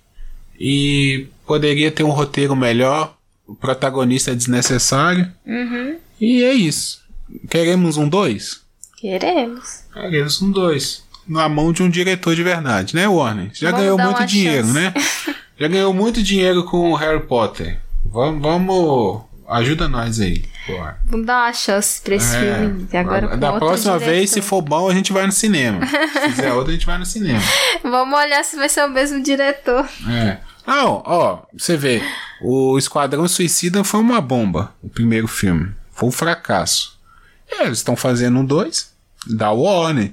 E 0.59 1.27
poderia 1.47 1.91
ter 1.91 2.03
um 2.03 2.11
roteiro 2.11 2.55
melhor. 2.55 3.17
O 3.47 3.55
protagonista 3.55 4.33
é 4.33 4.35
desnecessário. 4.35 5.31
Uhum. 5.47 5.97
E 6.21 6.45
é 6.45 6.53
isso. 6.53 7.01
Queremos 7.49 7.97
um 7.97 8.09
2? 8.09 8.61
Queremos. 8.99 9.85
Queremos 9.93 10.43
um 10.43 10.51
2. 10.51 11.03
Na 11.27 11.49
mão 11.49 11.73
de 11.73 11.83
um 11.83 11.89
diretor 11.89 12.35
de 12.35 12.43
verdade, 12.43 12.95
né, 12.95 13.07
Warner? 13.09 13.51
Já 13.55 13.71
Vamos 13.71 13.83
ganhou 13.83 13.99
muito 13.99 14.27
dinheiro, 14.27 14.67
chance. 14.67 14.79
né? 14.79 14.95
Já 15.59 15.69
ganhou 15.69 15.93
muito 15.95 16.23
dinheiro 16.23 16.65
com 16.65 16.91
o 16.91 16.95
Harry 16.95 17.21
Potter. 17.27 17.81
Vamos. 18.05 18.43
vamos 18.43 19.23
ajuda 19.51 19.89
nós 19.89 20.21
aí, 20.21 20.45
porra. 20.67 20.99
Vamos 21.05 21.27
dar 21.27 21.45
uma 21.47 21.53
chance 21.53 22.01
pra 22.01 22.15
esse 22.15 22.35
É, 22.37 22.55
filme. 22.59 22.89
Agora 22.97 23.37
da 23.37 23.53
outro 23.53 23.67
próxima 23.69 23.93
diretor. 23.99 24.13
vez, 24.15 24.31
se 24.31 24.41
for 24.43 24.63
bom, 24.63 24.89
a 24.89 24.95
gente 24.95 25.13
vai 25.13 25.27
no 25.27 25.33
cinema. 25.33 25.85
se 25.87 26.31
fizer 26.31 26.53
outra, 26.53 26.71
a 26.71 26.75
gente 26.75 26.87
vai 26.87 26.99
no 26.99 27.07
cinema. 27.07 27.41
Vamos 27.83 28.19
olhar 28.19 28.45
se 28.45 28.57
vai 28.57 28.69
ser 28.69 28.85
o 28.85 28.89
mesmo 28.91 29.23
diretor. 29.23 29.89
É. 30.09 30.39
Não, 30.67 31.03
ó, 31.05 31.43
você 31.57 31.77
vê, 31.77 32.03
o 32.43 32.79
Esquadrão 32.79 33.27
Suicida 33.27 33.83
foi 33.83 34.01
uma 34.01 34.21
bomba, 34.21 34.73
o 34.83 34.89
primeiro 34.89 35.27
filme. 35.27 35.71
Foi 35.93 36.09
um 36.09 36.13
fracasso. 36.13 36.99
E 37.51 37.63
eles 37.65 37.79
estão 37.79 37.97
fazendo 37.97 38.39
um 38.39 38.45
dois 38.45 38.93
da 39.27 39.51
Warner. 39.51 40.13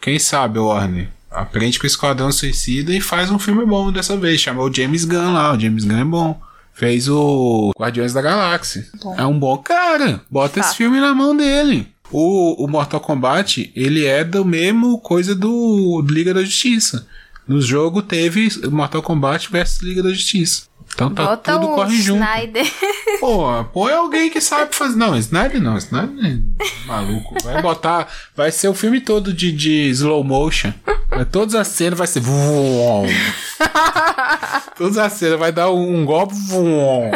Quem 0.00 0.18
sabe, 0.18 0.58
Warner? 0.58 1.08
Aprende 1.30 1.78
com 1.78 1.84
o 1.84 1.86
Esquadrão 1.86 2.32
Suicida 2.32 2.92
e 2.94 3.00
faz 3.00 3.30
um 3.30 3.38
filme 3.38 3.66
bom 3.66 3.92
dessa 3.92 4.16
vez. 4.16 4.40
Chamou 4.40 4.70
o 4.70 4.72
James 4.74 5.04
Gunn 5.04 5.34
lá, 5.34 5.52
o 5.52 5.60
James 5.60 5.84
Gunn 5.84 5.98
é 6.00 6.04
bom. 6.04 6.40
Fez 6.78 7.08
o 7.08 7.72
Guardiões 7.76 8.12
da 8.12 8.22
Galáxia. 8.22 8.86
Bom. 9.02 9.14
É 9.18 9.26
um 9.26 9.36
bom 9.36 9.58
cara. 9.58 10.20
Bota 10.30 10.60
esse 10.60 10.68
Fato. 10.68 10.76
filme 10.78 11.00
na 11.00 11.12
mão 11.12 11.36
dele. 11.36 11.88
O, 12.10 12.64
o 12.64 12.68
Mortal 12.68 13.00
Kombat, 13.00 13.72
ele 13.74 14.06
é 14.06 14.22
do 14.22 14.44
mesmo 14.44 14.98
coisa 15.00 15.34
do 15.34 16.00
Liga 16.08 16.32
da 16.32 16.42
Justiça. 16.44 17.06
No 17.46 17.60
jogo 17.60 18.00
teve 18.00 18.48
Mortal 18.70 19.02
Kombat 19.02 19.50
versus 19.50 19.80
Liga 19.82 20.02
da 20.04 20.10
Justiça. 20.10 20.68
Então 20.94 21.12
tá 21.12 21.24
Bota 21.26 21.52
tudo 21.52 21.68
corre 21.74 22.00
junto. 22.00 22.22
Snyder. 22.24 22.66
Pô, 23.20 23.64
pô, 23.72 23.88
é 23.88 23.94
alguém 23.94 24.30
que 24.30 24.40
sabe 24.40 24.74
fazer. 24.74 24.96
Não, 24.96 25.16
Snyder 25.18 25.60
não, 25.60 25.76
Snyder 25.76 26.24
é 26.24 26.86
maluco. 26.86 27.34
Vai 27.42 27.60
botar. 27.60 28.08
Vai 28.36 28.50
ser 28.52 28.68
o 28.68 28.74
filme 28.74 29.00
todo 29.00 29.32
de, 29.32 29.50
de 29.52 29.88
slow 29.90 30.22
motion. 30.24 30.72
Vai- 31.10 31.24
Todas 31.24 31.54
as 31.56 31.68
cenas 31.68 31.98
vai 31.98 32.06
ser. 32.06 32.22
Todas 34.76 34.98
as 34.98 35.12
cenas 35.14 35.38
vai 35.38 35.52
dar 35.52 35.70
um 35.70 36.04
golpe. 36.04 36.34
vuom. 36.34 37.10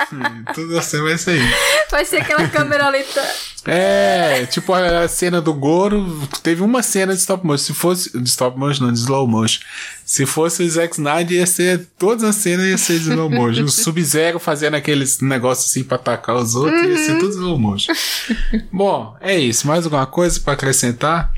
Todas 0.54 0.76
as 0.76 0.84
cenas 0.86 1.06
vai 1.06 1.18
ser 1.18 1.36
isso. 1.36 1.56
Vai 1.90 2.04
ser 2.04 2.18
aquela 2.18 2.48
câmera 2.48 2.88
lenta. 2.88 3.24
É, 3.64 4.46
tipo 4.46 4.72
a 4.72 4.88
a 5.00 5.08
cena 5.08 5.40
do 5.40 5.52
Goro, 5.52 6.26
teve 6.42 6.62
uma 6.62 6.82
cena 6.82 7.12
de 7.12 7.20
stop 7.20 7.46
motion. 7.46 7.64
Se 7.64 7.74
fosse. 7.74 8.18
De 8.18 8.28
stop 8.28 8.58
motion, 8.58 8.84
não, 8.84 8.92
de 8.92 8.98
slow 8.98 9.26
motion. 9.26 9.60
Se 10.04 10.24
fosse 10.24 10.62
o 10.62 10.70
Zack 10.70 10.94
Snyder, 10.94 11.38
ia 11.38 11.46
ser. 11.46 11.86
Todas 11.98 12.24
as 12.24 12.36
cenas 12.36 12.66
ia 12.66 12.78
ser 12.78 12.98
de 12.98 13.10
slow 13.10 13.28
motion. 13.30 13.64
O 13.64 13.68
Sub-Zero 13.68 14.38
fazendo 14.38 14.74
aqueles 14.74 15.20
negócios 15.20 15.70
assim 15.70 15.84
pra 15.84 15.96
atacar 15.96 16.36
os 16.36 16.54
outros, 16.54 16.82
ia 16.82 16.96
ser 16.96 17.18
tudo 17.18 17.30
slow 17.30 17.58
motion. 17.58 17.92
Bom, 18.72 19.16
é 19.20 19.38
isso. 19.38 19.66
Mais 19.66 19.84
alguma 19.84 20.06
coisa 20.06 20.40
pra 20.40 20.54
acrescentar? 20.54 21.30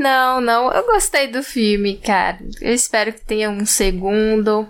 Não, 0.00 0.40
não. 0.40 0.72
Eu 0.72 0.84
gostei 0.86 1.28
do 1.28 1.42
filme, 1.42 1.96
cara. 1.96 2.38
Eu 2.60 2.72
espero 2.74 3.12
que 3.12 3.20
tenha 3.24 3.50
um 3.50 3.64
segundo. 3.66 4.66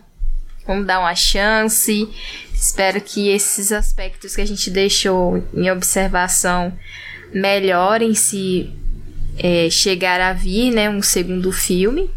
Vamos 0.67 0.87
dar 0.87 1.01
uma 1.01 1.15
chance. 1.15 2.09
Espero 2.53 3.01
que 3.01 3.29
esses 3.29 3.73
aspectos 3.73 4.35
que 4.35 4.41
a 4.41 4.47
gente 4.47 4.71
deixou 4.71 5.43
em 5.55 5.71
observação 5.71 6.73
melhorem 7.33 8.15
se 8.15 8.71
é, 9.39 9.69
chegar 9.71 10.21
a 10.21 10.33
vir, 10.33 10.71
né? 10.73 10.89
Um 10.89 11.03
segundo 11.03 11.51
filme. 11.53 12.11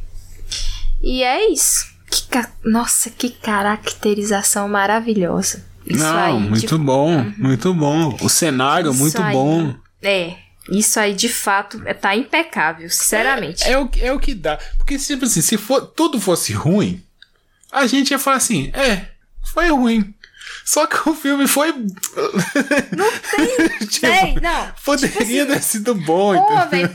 E 1.01 1.23
é 1.23 1.49
isso. 1.51 1.85
Que 2.09 2.23
ca- 2.27 2.49
Nossa, 2.63 3.09
que 3.09 3.29
caracterização 3.29 4.67
maravilhosa. 4.69 5.65
Isso 5.85 6.03
Não, 6.03 6.17
aí, 6.17 6.33
muito 6.39 6.77
de- 6.77 6.83
bom, 6.83 7.25
muito 7.37 7.73
bom. 7.73 8.17
O 8.21 8.29
cenário, 8.29 8.91
Isso 8.91 8.99
muito 8.99 9.21
aí. 9.21 9.33
bom. 9.33 9.73
É, 10.01 10.35
isso 10.69 10.99
aí 10.99 11.13
de 11.13 11.29
fato 11.29 11.81
é- 11.85 11.93
tá 11.93 12.15
impecável, 12.15 12.89
sinceramente. 12.89 13.63
É 13.63 13.77
o, 13.77 13.87
que- 13.87 14.03
é 14.03 14.11
o 14.13 14.19
que 14.19 14.33
dá. 14.33 14.57
Porque, 14.77 14.97
tipo 14.97 15.25
assim, 15.25 15.41
se 15.41 15.57
for, 15.57 15.81
tudo 15.85 16.19
fosse 16.19 16.53
ruim, 16.53 17.03
a 17.71 17.85
gente 17.87 18.11
ia 18.11 18.19
falar 18.19 18.37
assim, 18.37 18.71
é, 18.73 19.07
foi 19.53 19.69
ruim. 19.69 20.13
Só 20.65 20.85
que 20.85 21.09
o 21.09 21.13
filme 21.13 21.47
foi. 21.47 21.71
Não 22.95 23.11
tem. 23.35 23.69
tipo, 23.87 24.07
Véi, 24.07 24.35
não. 24.41 24.71
Poderia 24.83 25.45
tipo 25.45 25.53
ter 25.53 25.61
sido 25.61 25.95
bom, 25.95 26.37
Pô, 26.41 26.65
velho, 26.69 26.89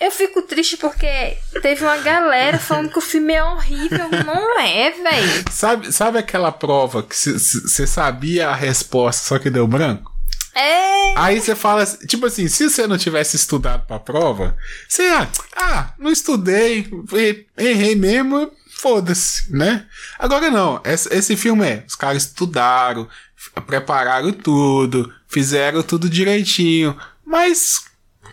eu 0.00 0.10
fico 0.10 0.42
triste 0.42 0.76
porque 0.76 1.36
teve 1.60 1.82
uma 1.84 1.96
galera 1.98 2.58
falando 2.58 2.90
que 2.90 2.98
o 2.98 3.02
filme 3.02 3.34
é 3.34 3.42
horrível. 3.44 4.08
Não 4.24 4.60
é, 4.60 4.90
velho. 4.90 5.44
Sabe, 5.50 5.92
sabe 5.92 6.18
aquela 6.18 6.50
prova 6.52 7.02
que 7.02 7.14
você 7.16 7.86
sabia 7.86 8.48
a 8.48 8.54
resposta, 8.54 9.22
só 9.26 9.38
que 9.38 9.50
deu 9.50 9.66
branco? 9.66 10.12
É. 10.60 11.14
Aí 11.16 11.40
você 11.40 11.54
fala, 11.54 11.82
assim- 11.84 12.04
tipo 12.06 12.26
assim, 12.26 12.48
se 12.48 12.68
você 12.68 12.86
não 12.86 12.98
tivesse 12.98 13.36
estudado 13.36 13.86
pra 13.86 13.98
prova, 14.00 14.56
você, 14.88 15.02
ah, 15.02 15.28
ah, 15.56 15.92
não 15.98 16.10
estudei, 16.10 16.88
errei 17.56 17.94
mesmo, 17.94 18.50
foda-se, 18.80 19.54
né? 19.54 19.86
Agora 20.18 20.50
não, 20.50 20.80
esse, 20.84 21.08
esse 21.14 21.36
filme 21.36 21.64
é, 21.66 21.84
os 21.86 21.94
caras 21.94 22.24
estudaram, 22.24 23.08
prepararam 23.66 24.32
tudo, 24.32 25.12
fizeram 25.28 25.82
tudo 25.82 26.08
direitinho, 26.10 26.96
mas 27.24 27.82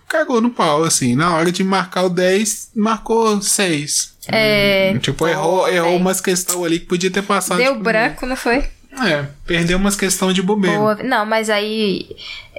cagou 0.08 0.42
no 0.42 0.50
pau, 0.50 0.84
assim, 0.84 1.16
na 1.16 1.36
hora 1.36 1.52
de 1.52 1.64
marcar 1.64 2.04
o 2.04 2.10
10, 2.10 2.72
marcou 2.76 3.40
6. 3.42 4.16
É. 4.28 4.98
Tipo, 5.00 5.28
errou, 5.28 5.68
errou 5.68 5.96
umas 5.98 6.20
questões 6.22 6.66
ali 6.66 6.80
que 6.80 6.88
podia 6.88 7.12
ter 7.12 7.22
passado. 7.22 7.58
Deu 7.58 7.74
tipo, 7.74 7.84
branco, 7.84 8.26
não 8.26 8.36
foi? 8.36 8.66
É, 9.04 9.26
perdeu 9.46 9.78
umas 9.78 9.96
questões 9.96 10.34
de 10.36 10.42
bobeira. 10.42 10.78
Boa. 10.78 10.96
Não, 11.04 11.26
mas 11.26 11.50
aí 11.50 12.08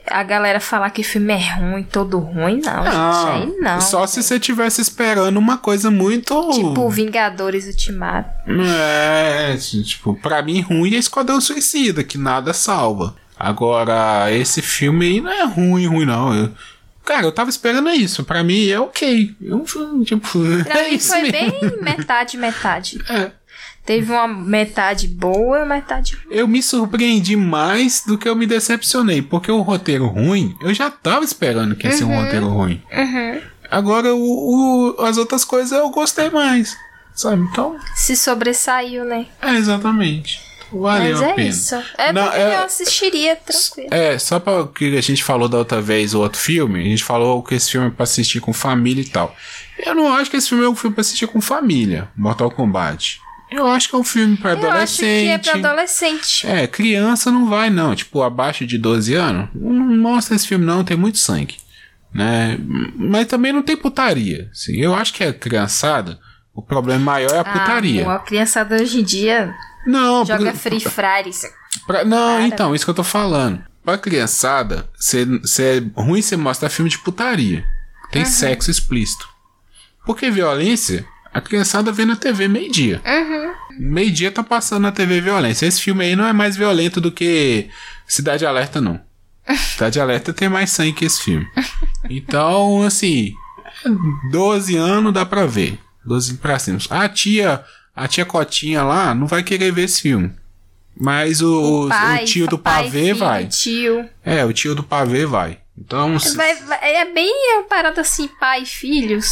a 0.09 0.23
galera 0.23 0.61
falar 0.61 0.91
que 0.91 1.03
filme 1.03 1.33
é 1.33 1.55
ruim, 1.55 1.83
todo 1.83 2.19
ruim, 2.19 2.61
não, 2.65 2.85
gente. 2.85 3.53
Aí 3.53 3.57
não. 3.61 3.81
Só 3.81 4.07
se 4.07 4.23
você 4.23 4.39
tivesse 4.39 4.81
esperando 4.81 5.37
uma 5.37 5.59
coisa 5.59 5.91
muito. 5.91 6.51
Tipo, 6.53 6.89
Vingadores 6.91 7.67
Ultimato. 7.67 8.31
É, 8.79 9.57
tipo, 9.57 10.15
pra 10.15 10.43
mim 10.43 10.61
ruim 10.61 10.95
é 10.95 10.99
Esquadrão 10.99 11.41
Suicida, 11.41 12.05
que 12.05 12.19
nada 12.19 12.53
salva. 12.53 13.15
Agora, 13.39 14.33
esse 14.33 14.63
filme 14.63 15.07
aí 15.07 15.21
não 15.21 15.31
é 15.33 15.45
ruim, 15.45 15.87
ruim 15.87 16.07
não. 16.07 16.35
Eu- 16.35 16.51
cara, 17.05 17.27
eu 17.27 17.33
tava 17.33 17.51
esperando 17.51 17.91
isso. 17.91 18.25
Pra 18.25 18.43
mim 18.43 18.69
é 18.69 18.79
ok. 18.81 19.35
Eu, 19.43 19.65
tipo, 20.05 20.29
Pra 20.65 20.81
é 20.87 20.91
mim 20.91 20.99
foi 20.99 21.23
mesmo. 21.23 21.33
bem 21.33 21.79
metade, 21.83 22.37
metade. 22.37 22.99
É. 23.09 23.31
Teve 23.87 24.11
uma 24.13 24.27
metade 24.27 25.07
boa 25.07 25.65
metade 25.65 26.17
ruim. 26.17 26.35
Eu 26.37 26.49
me 26.49 26.63
surpreendi 26.63 27.37
mais 27.37 28.03
do 28.07 28.19
que 28.19 28.29
eu 28.29 28.35
me 28.35 28.47
decepcionei, 28.47 29.23
porque 29.23 29.51
o 29.51 29.61
roteiro 29.63 30.07
ruim, 30.07 30.57
eu 30.61 30.75
já 30.75 30.91
tava 30.91 31.25
esperando 31.25 31.77
que 31.77 31.87
ia 31.87 31.93
ser 31.93 32.05
um 32.05 32.21
roteiro 32.21 32.49
ruim. 32.49 32.83
Uhum. 32.93 33.41
Agora, 33.71 34.15
o, 34.15 34.95
o- 34.99 35.03
as 35.05 35.17
outras 35.17 35.45
coisas 35.45 35.73
eu 35.73 35.89
gostei 35.91 36.31
mais, 36.31 36.77
sabe? 37.15 37.43
Então, 37.51 37.77
Se 37.95 38.17
sobressaiu, 38.17 39.05
né? 39.05 39.27
é 39.41 39.55
exatamente. 39.55 40.45
Valeu 40.73 41.13
Mas 41.13 41.23
a 41.23 41.27
é 41.29 41.33
pena. 41.33 41.49
isso. 41.49 41.75
É 41.97 42.13
Não, 42.13 42.25
porque 42.25 42.39
é- 42.41 42.55
eu 42.57 42.65
assistiria 42.65 43.37
tranquilo. 43.37 43.89
É, 43.93 44.19
só 44.19 44.41
para 44.41 44.63
o 44.63 44.67
que 44.67 44.99
a 44.99 45.01
gente 45.01 45.23
falou 45.23 45.49
da 45.49 45.59
outra 45.59 45.81
vez, 45.81 46.13
o 46.13 46.21
outro 46.21 46.41
filme, 46.41 46.81
a 46.81 46.85
gente 46.85 47.05
falou 47.05 47.41
que 47.41 47.55
esse 47.55 47.71
filme 47.71 47.87
é 47.87 47.91
pra 47.91 48.03
assistir 48.03 48.41
com 48.41 48.53
família 48.53 49.01
e 49.01 49.09
tal. 49.09 49.35
Eu 49.79 49.95
não 49.95 50.13
acho 50.13 50.29
que 50.29 50.37
esse 50.37 50.49
filme 50.49 50.65
é 50.65 50.69
um 50.69 50.75
filme 50.75 50.95
pra 50.95 51.03
assistir 51.03 51.29
com 51.29 51.41
família, 51.41 52.09
Mortal 52.17 52.51
Kombat. 52.51 53.21
Eu 53.51 53.67
acho 53.69 53.89
que 53.89 53.95
é 53.95 53.99
um 53.99 54.05
filme 54.05 54.37
pra 54.37 54.53
Eu 54.55 54.71
acho 54.73 54.99
que 54.99 55.05
é 55.05 55.35
adolescente. 55.35 55.61
pra 55.61 55.71
adolescente. 55.71 56.47
É, 56.47 56.67
criança 56.67 57.31
não 57.31 57.49
vai 57.49 57.71
não, 57.71 57.95
tipo, 57.95 58.23
abaixo 58.23 58.67
de 58.67 58.77
12 58.77 59.15
anos, 59.15 59.49
não 59.55 59.73
mostra 59.97 60.35
esse 60.35 60.47
filme 60.49 60.65
não, 60.65 60.83
tem 60.83 60.97
muito 60.97 61.19
sangue, 61.19 61.57
né? 62.13 62.59
Mas 62.97 63.27
também 63.27 63.53
não 63.53 63.63
tem 63.63 63.77
putaria, 63.77 64.49
assim. 64.53 64.77
Eu 64.77 64.95
acho 64.95 65.13
que 65.15 65.23
a 65.23 65.33
criançada, 65.33 66.19
o 66.53 66.61
problema 66.63 67.05
maior 67.05 67.33
é 67.33 67.39
a 67.39 67.45
putaria. 67.45 68.09
Ah, 68.09 68.17
a 68.17 68.19
criançada 68.19 68.77
hoje 68.83 69.01
em 69.01 69.05
dia 69.05 69.55
não, 69.87 70.25
joga 70.25 70.51
por- 70.51 70.59
Free 70.59 70.81
Fire. 70.81 71.31
Pra- 71.87 72.05
não, 72.05 72.37
Cara. 72.39 72.47
então, 72.47 72.75
isso 72.75 72.85
que 72.85 72.91
eu 72.91 72.95
tô 72.95 73.05
falando. 73.05 73.63
Pra 73.85 73.97
criançada, 73.97 74.91
cê, 74.99 75.25
cê 75.45 75.63
é 75.97 76.01
ruim 76.01 76.21
você 76.21 76.37
mostrar 76.37 76.69
filme 76.69 76.91
de 76.91 76.99
putaria. 76.99 77.65
Tem 78.11 78.23
Uhum. 78.23 78.29
sexo 78.29 78.71
explícito. 78.73 79.29
Porque 80.05 80.29
violência, 80.31 81.05
a 81.37 81.41
criançada 81.41 81.93
vê 81.93 82.05
na 82.05 82.17
TV 82.17 82.49
meio-dia. 82.49 83.01
Uhum. 83.05 83.53
Meio-dia 83.79 84.31
tá 84.33 84.43
passando 84.43 84.83
na 84.83 84.93
TV 84.93 85.21
violência. 85.21 85.67
Esse 85.67 85.81
filme 85.83 86.05
aí 86.05 86.17
não 86.17 86.27
é 86.27 86.33
mais 86.33 86.57
violento 86.57 87.01
do 87.01 87.13
que 87.13 87.69
Cidade 88.07 88.47
Alerta, 88.47 88.81
não. 88.81 89.01
Cidade 89.75 90.01
Alerta 90.01 90.33
tem 90.33 90.49
mais 90.49 90.71
sangue 90.71 90.93
que 90.95 91.05
esse 91.05 91.23
filme. 91.23 91.47
Então, 92.09 92.83
assim, 92.83 93.33
12 94.31 94.77
anos 94.77 95.13
dá 95.13 95.25
pra 95.27 95.47
ver. 95.47 95.79
12 96.05 96.35
pra 96.35 96.59
cima. 96.59 96.79
A 96.91 97.09
tia, 97.09 97.65
a 97.95 98.07
tia 98.09 98.25
Cotinha 98.25 98.83
lá 98.83 99.15
não 99.15 99.27
vai 99.27 99.43
querer 99.43 99.73
ver 99.73 99.83
esse 99.85 100.03
filme. 100.03 100.33
Mas 100.99 101.43
o, 101.43 101.85
o- 101.85 101.89
Pai, 101.89 102.23
o 102.23 102.27
tio 102.27 102.47
do 102.47 102.57
pai, 102.59 102.85
pavê 102.85 103.03
filho, 103.03 103.17
vai. 103.19 103.47
Tio. 103.47 104.09
É, 104.25 104.45
o 104.45 104.53
tio 104.53 104.75
do 104.75 104.83
pavê 104.83 105.27
vai. 105.27 105.59
Então, 105.77 106.17
Vai- 106.35 106.55
vai- 106.63 106.79
é 106.97 107.05
bem 107.13 107.31
uma 107.59 107.65
parada 107.65 108.01
assim, 108.01 108.27
pai 108.41 108.63
e 108.63 108.67
filhos. 108.67 109.29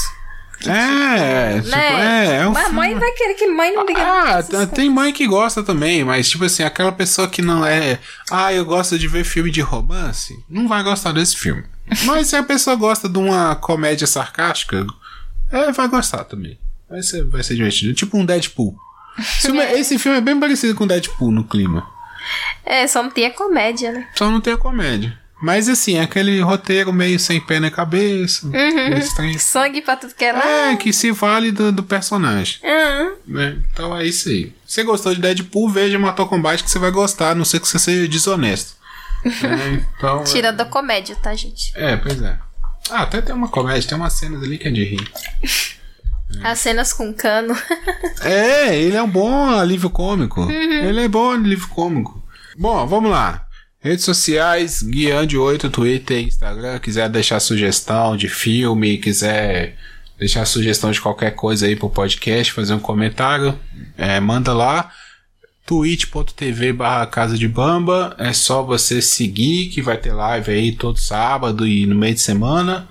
É, 0.71 1.55
tipo, 1.61 1.69
né? 1.77 2.27
é, 2.27 2.37
é 2.43 2.47
um 2.49 2.53
Mas 2.53 2.65
filme- 2.65 2.77
mãe 2.79 2.95
vai 2.99 3.13
querer 3.13 3.35
que 3.35 3.47
mãe 3.49 3.75
não 3.75 3.85
liga 3.87 4.01
Ah, 4.03 4.43
tem 4.67 4.89
mãe 4.91 5.13
que 5.13 5.27
gosta 5.27 5.63
também, 5.63 6.05
mas 6.05 6.29
tipo 6.29 6.45
assim, 6.45 6.63
aquela 6.63 6.93
pessoa 6.93 7.29
que 7.29 7.43
não 7.43 7.65
é. 7.67 7.99
Ah, 8.31 8.53
eu 8.53 8.65
gosto 8.65 8.99
de 8.99 9.07
ver 9.09 9.25
filme 9.25 9.51
de 9.51 9.61
romance, 9.61 10.35
não 10.49 10.67
vai 10.69 10.83
gostar 10.83 11.13
desse 11.13 11.37
filme. 11.37 11.65
Mas 12.05 12.29
se 12.29 12.37
a 12.37 12.43
pessoa 12.43 12.77
gosta 12.77 13.09
de 13.09 13.19
uma 13.19 13.55
comédia 13.57 14.07
sarcástica, 14.07 14.87
é, 15.53 15.71
vai 15.73 15.87
gostar 15.89 16.25
também. 16.25 16.59
Vai 16.89 17.03
ser, 17.03 17.25
vai 17.25 17.43
ser 17.43 17.55
divertido. 17.57 17.93
Tipo 17.95 18.17
um 18.19 18.25
Deadpool. 18.25 18.75
Esse 19.19 19.43
filme, 19.43 19.61
é- 19.61 19.79
esse 19.81 19.99
filme 19.99 20.19
é 20.19 20.21
bem 20.21 20.39
parecido 20.41 20.75
com 20.75 20.87
Deadpool 20.87 21.31
no 21.31 21.45
clima. 21.45 21.87
É, 22.65 22.87
só 22.87 23.03
não 23.03 23.11
tem 23.11 23.27
a 23.27 23.31
comédia, 23.31 23.93
né? 23.93 24.09
Só 24.17 24.31
não 24.31 24.41
tem 24.41 24.55
a 24.55 24.57
comédia. 24.57 25.19
Mas 25.43 25.69
assim, 25.69 25.97
é 25.97 26.03
aquele 26.03 26.41
roteiro 26.41 26.93
meio 26.93 27.19
sem 27.19 27.41
pé 27.41 27.61
na 27.61 27.71
cabeça. 27.71 28.49
estranho. 28.99 29.39
Sangue 29.39 29.83
pra 29.83 29.97
tudo 29.97 30.15
que 30.15 30.25
é 30.25 30.33
lá. 30.33 30.47
É, 30.71 30.77
que 30.77 30.93
se 30.93 31.11
vale 31.11 31.53
do, 31.53 31.71
do 31.73 31.83
personagem. 31.83 32.59
Uhum. 32.63 33.15
né? 33.27 33.59
Então 33.73 33.97
é 33.97 34.07
isso 34.07 34.29
aí. 34.29 34.55
Se 34.67 34.77
você 34.77 34.83
gostou 34.85 35.15
de 35.15 35.21
Deadpool, 35.21 35.69
veja 35.71 35.99
Mortal 35.99 36.29
Kombat 36.29 36.63
que 36.65 36.71
você 36.71 36.79
vai 36.79 36.91
gostar, 36.91 37.31
a 37.31 37.35
não 37.35 37.45
ser 37.45 37.61
que 37.61 37.69
você 37.69 37.79
seja 37.79 38.09
desonesto. 38.09 38.75
É, 39.25 39.81
então, 39.99 40.23
Tirando 40.25 40.61
a 40.61 40.67
comédia, 40.67 41.17
tá, 41.17 41.35
gente? 41.35 41.73
é, 41.75 41.97
pois 41.97 42.21
é. 42.21 42.39
Ah, 42.91 43.03
até 43.05 43.23
tem 43.23 43.35
uma 43.35 43.49
comédia, 43.49 43.89
tem 43.89 43.97
umas 43.97 44.13
cenas 44.13 44.43
ali 44.43 44.59
que 44.59 44.69
é 44.69 44.71
de 44.71 44.85
rir. 44.85 45.11
As 46.43 46.59
cenas 46.59 46.93
com 46.93 47.13
cano. 47.13 47.57
É, 48.21 48.77
ele 48.79 48.97
é 48.97 49.03
um 49.03 49.09
bom 49.09 49.49
alívio 49.51 49.89
cômico. 49.91 50.51
Ele 50.51 51.01
é 51.05 51.09
bom 51.09 51.31
alívio 51.33 51.69
cômico. 51.69 52.23
Bom, 52.59 52.87
vamos 52.87 53.11
lá. 53.11 53.44
Redes 53.85 54.07
sociais, 54.07 54.83
Guiande 54.83 55.37
8, 55.37 55.69
Twitter, 55.69 56.25
Instagram. 56.25 56.79
Quiser 56.79 57.07
deixar 57.11 57.39
sugestão 57.39 58.17
de 58.17 58.31
filme, 58.31 58.97
quiser 58.97 59.77
deixar 60.19 60.47
sugestão 60.47 60.91
de 60.91 61.03
qualquer 61.03 61.33
coisa 61.33 61.67
aí 61.67 61.77
pro 61.77 61.91
podcast, 61.91 62.51
fazer 62.51 62.73
um 62.73 62.79
comentário, 62.79 63.61
é, 63.99 64.19
manda 64.21 64.55
lá. 64.55 64.91
twitch.tv 65.67 66.73
barra 66.73 67.07
Casa 67.07 67.37
de 67.37 67.47
Bamba. 67.47 68.17
É 68.19 68.33
só 68.33 68.63
você 68.63 69.03
seguir 69.03 69.69
que 69.69 69.83
vai 69.83 69.99
ter 69.99 70.15
live 70.15 70.51
aí 70.51 70.73
todo 70.73 70.99
sábado 70.99 71.67
e 71.67 71.85
no 71.85 71.95
meio 71.95 72.15
de 72.15 72.23
semana. 72.23 72.89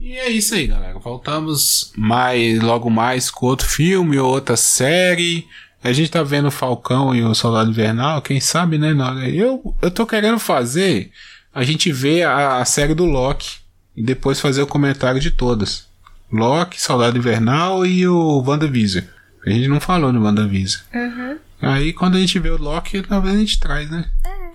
E 0.00 0.14
é 0.14 0.30
isso 0.30 0.56
aí, 0.56 0.66
galera. 0.66 0.98
Voltamos 0.98 1.92
mais, 1.96 2.60
logo 2.60 2.90
mais 2.90 3.30
com 3.30 3.46
outro 3.46 3.68
filme 3.68 4.18
ou 4.18 4.32
outra 4.32 4.56
série. 4.56 5.46
A 5.84 5.92
gente 5.92 6.10
tá 6.10 6.22
vendo 6.22 6.48
o 6.48 6.50
Falcão 6.50 7.14
e 7.14 7.22
o 7.22 7.34
Soldado 7.34 7.68
Invernal, 7.70 8.22
quem 8.22 8.40
sabe, 8.40 8.78
né? 8.78 8.94
Eu, 9.30 9.74
eu 9.82 9.90
tô 9.90 10.06
querendo 10.06 10.38
fazer 10.38 11.10
a 11.54 11.62
gente 11.62 11.92
ver 11.92 12.22
a, 12.22 12.56
a 12.58 12.64
série 12.64 12.94
do 12.94 13.04
Loki 13.04 13.58
e 13.94 14.02
depois 14.02 14.40
fazer 14.40 14.62
o 14.62 14.66
comentário 14.66 15.20
de 15.20 15.30
todas. 15.30 15.86
Loki, 16.32 16.80
Soldado 16.80 17.18
Invernal 17.18 17.84
e 17.84 18.08
o 18.08 18.42
WandaVision. 18.42 19.04
A 19.46 19.50
gente 19.50 19.68
não 19.68 19.78
falou 19.78 20.10
no 20.10 20.24
WandaVision. 20.24 20.82
Uhum. 20.94 21.36
Aí 21.60 21.92
quando 21.92 22.16
a 22.16 22.20
gente 22.20 22.38
vê 22.38 22.48
o 22.48 22.56
Loki, 22.60 23.02
talvez 23.02 23.34
a 23.34 23.38
gente 23.38 23.60
traz, 23.60 23.90
né? 23.90 24.06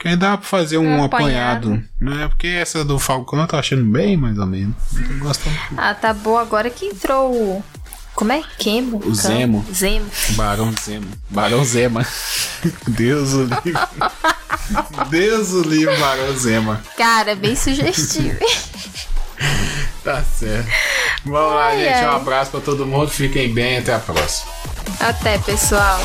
Aí 0.03 0.15
dá 0.15 0.37
pra 0.37 0.47
fazer 0.47 0.77
um, 0.77 0.97
Um 0.99 1.03
apanhado. 1.03 1.67
apanhado. 1.73 1.89
né? 1.99 2.27
Porque 2.29 2.47
essa 2.47 2.83
do 2.83 2.97
Falcão 2.97 3.39
eu 3.39 3.47
tô 3.47 3.55
achando 3.55 3.85
bem, 3.85 4.17
mais 4.17 4.37
ou 4.37 4.45
menos. 4.45 4.75
Não 4.93 5.03
tô 5.07 5.25
gostando. 5.25 5.55
Ah, 5.77 5.93
tá 5.93 6.13
boa 6.13 6.41
agora 6.41 6.69
que 6.69 6.85
entrou 6.85 7.31
o. 7.33 7.63
Como 8.15 8.31
é? 8.33 8.43
Kemo? 8.57 9.01
O 9.05 9.15
Zemo. 9.15 9.65
Zemo. 9.73 10.09
Barão 10.31 10.73
Zema. 10.83 11.07
Barão 11.29 11.63
Zema. 11.63 12.05
Deus 12.87 13.33
o 13.33 13.43
livre. 13.43 13.73
Deus 15.09 15.51
o 15.51 15.61
livre, 15.61 15.95
Barão 15.97 16.37
Zema. 16.37 16.81
Cara, 16.97 17.35
bem 17.35 17.55
sugestivo. 17.55 18.37
Tá 20.03 20.23
certo. 20.23 20.67
Vamos 21.25 21.53
lá, 21.53 21.67
Ai, 21.67 21.77
gente. 21.79 22.05
Um 22.05 22.09
ai. 22.09 22.15
abraço 22.15 22.51
pra 22.51 22.59
todo 22.61 22.85
mundo. 22.85 23.09
Fiquem 23.09 23.53
bem. 23.53 23.77
Até 23.79 23.93
a 23.93 23.99
próxima. 23.99 24.51
Até, 24.99 25.37
pessoal. 25.39 25.99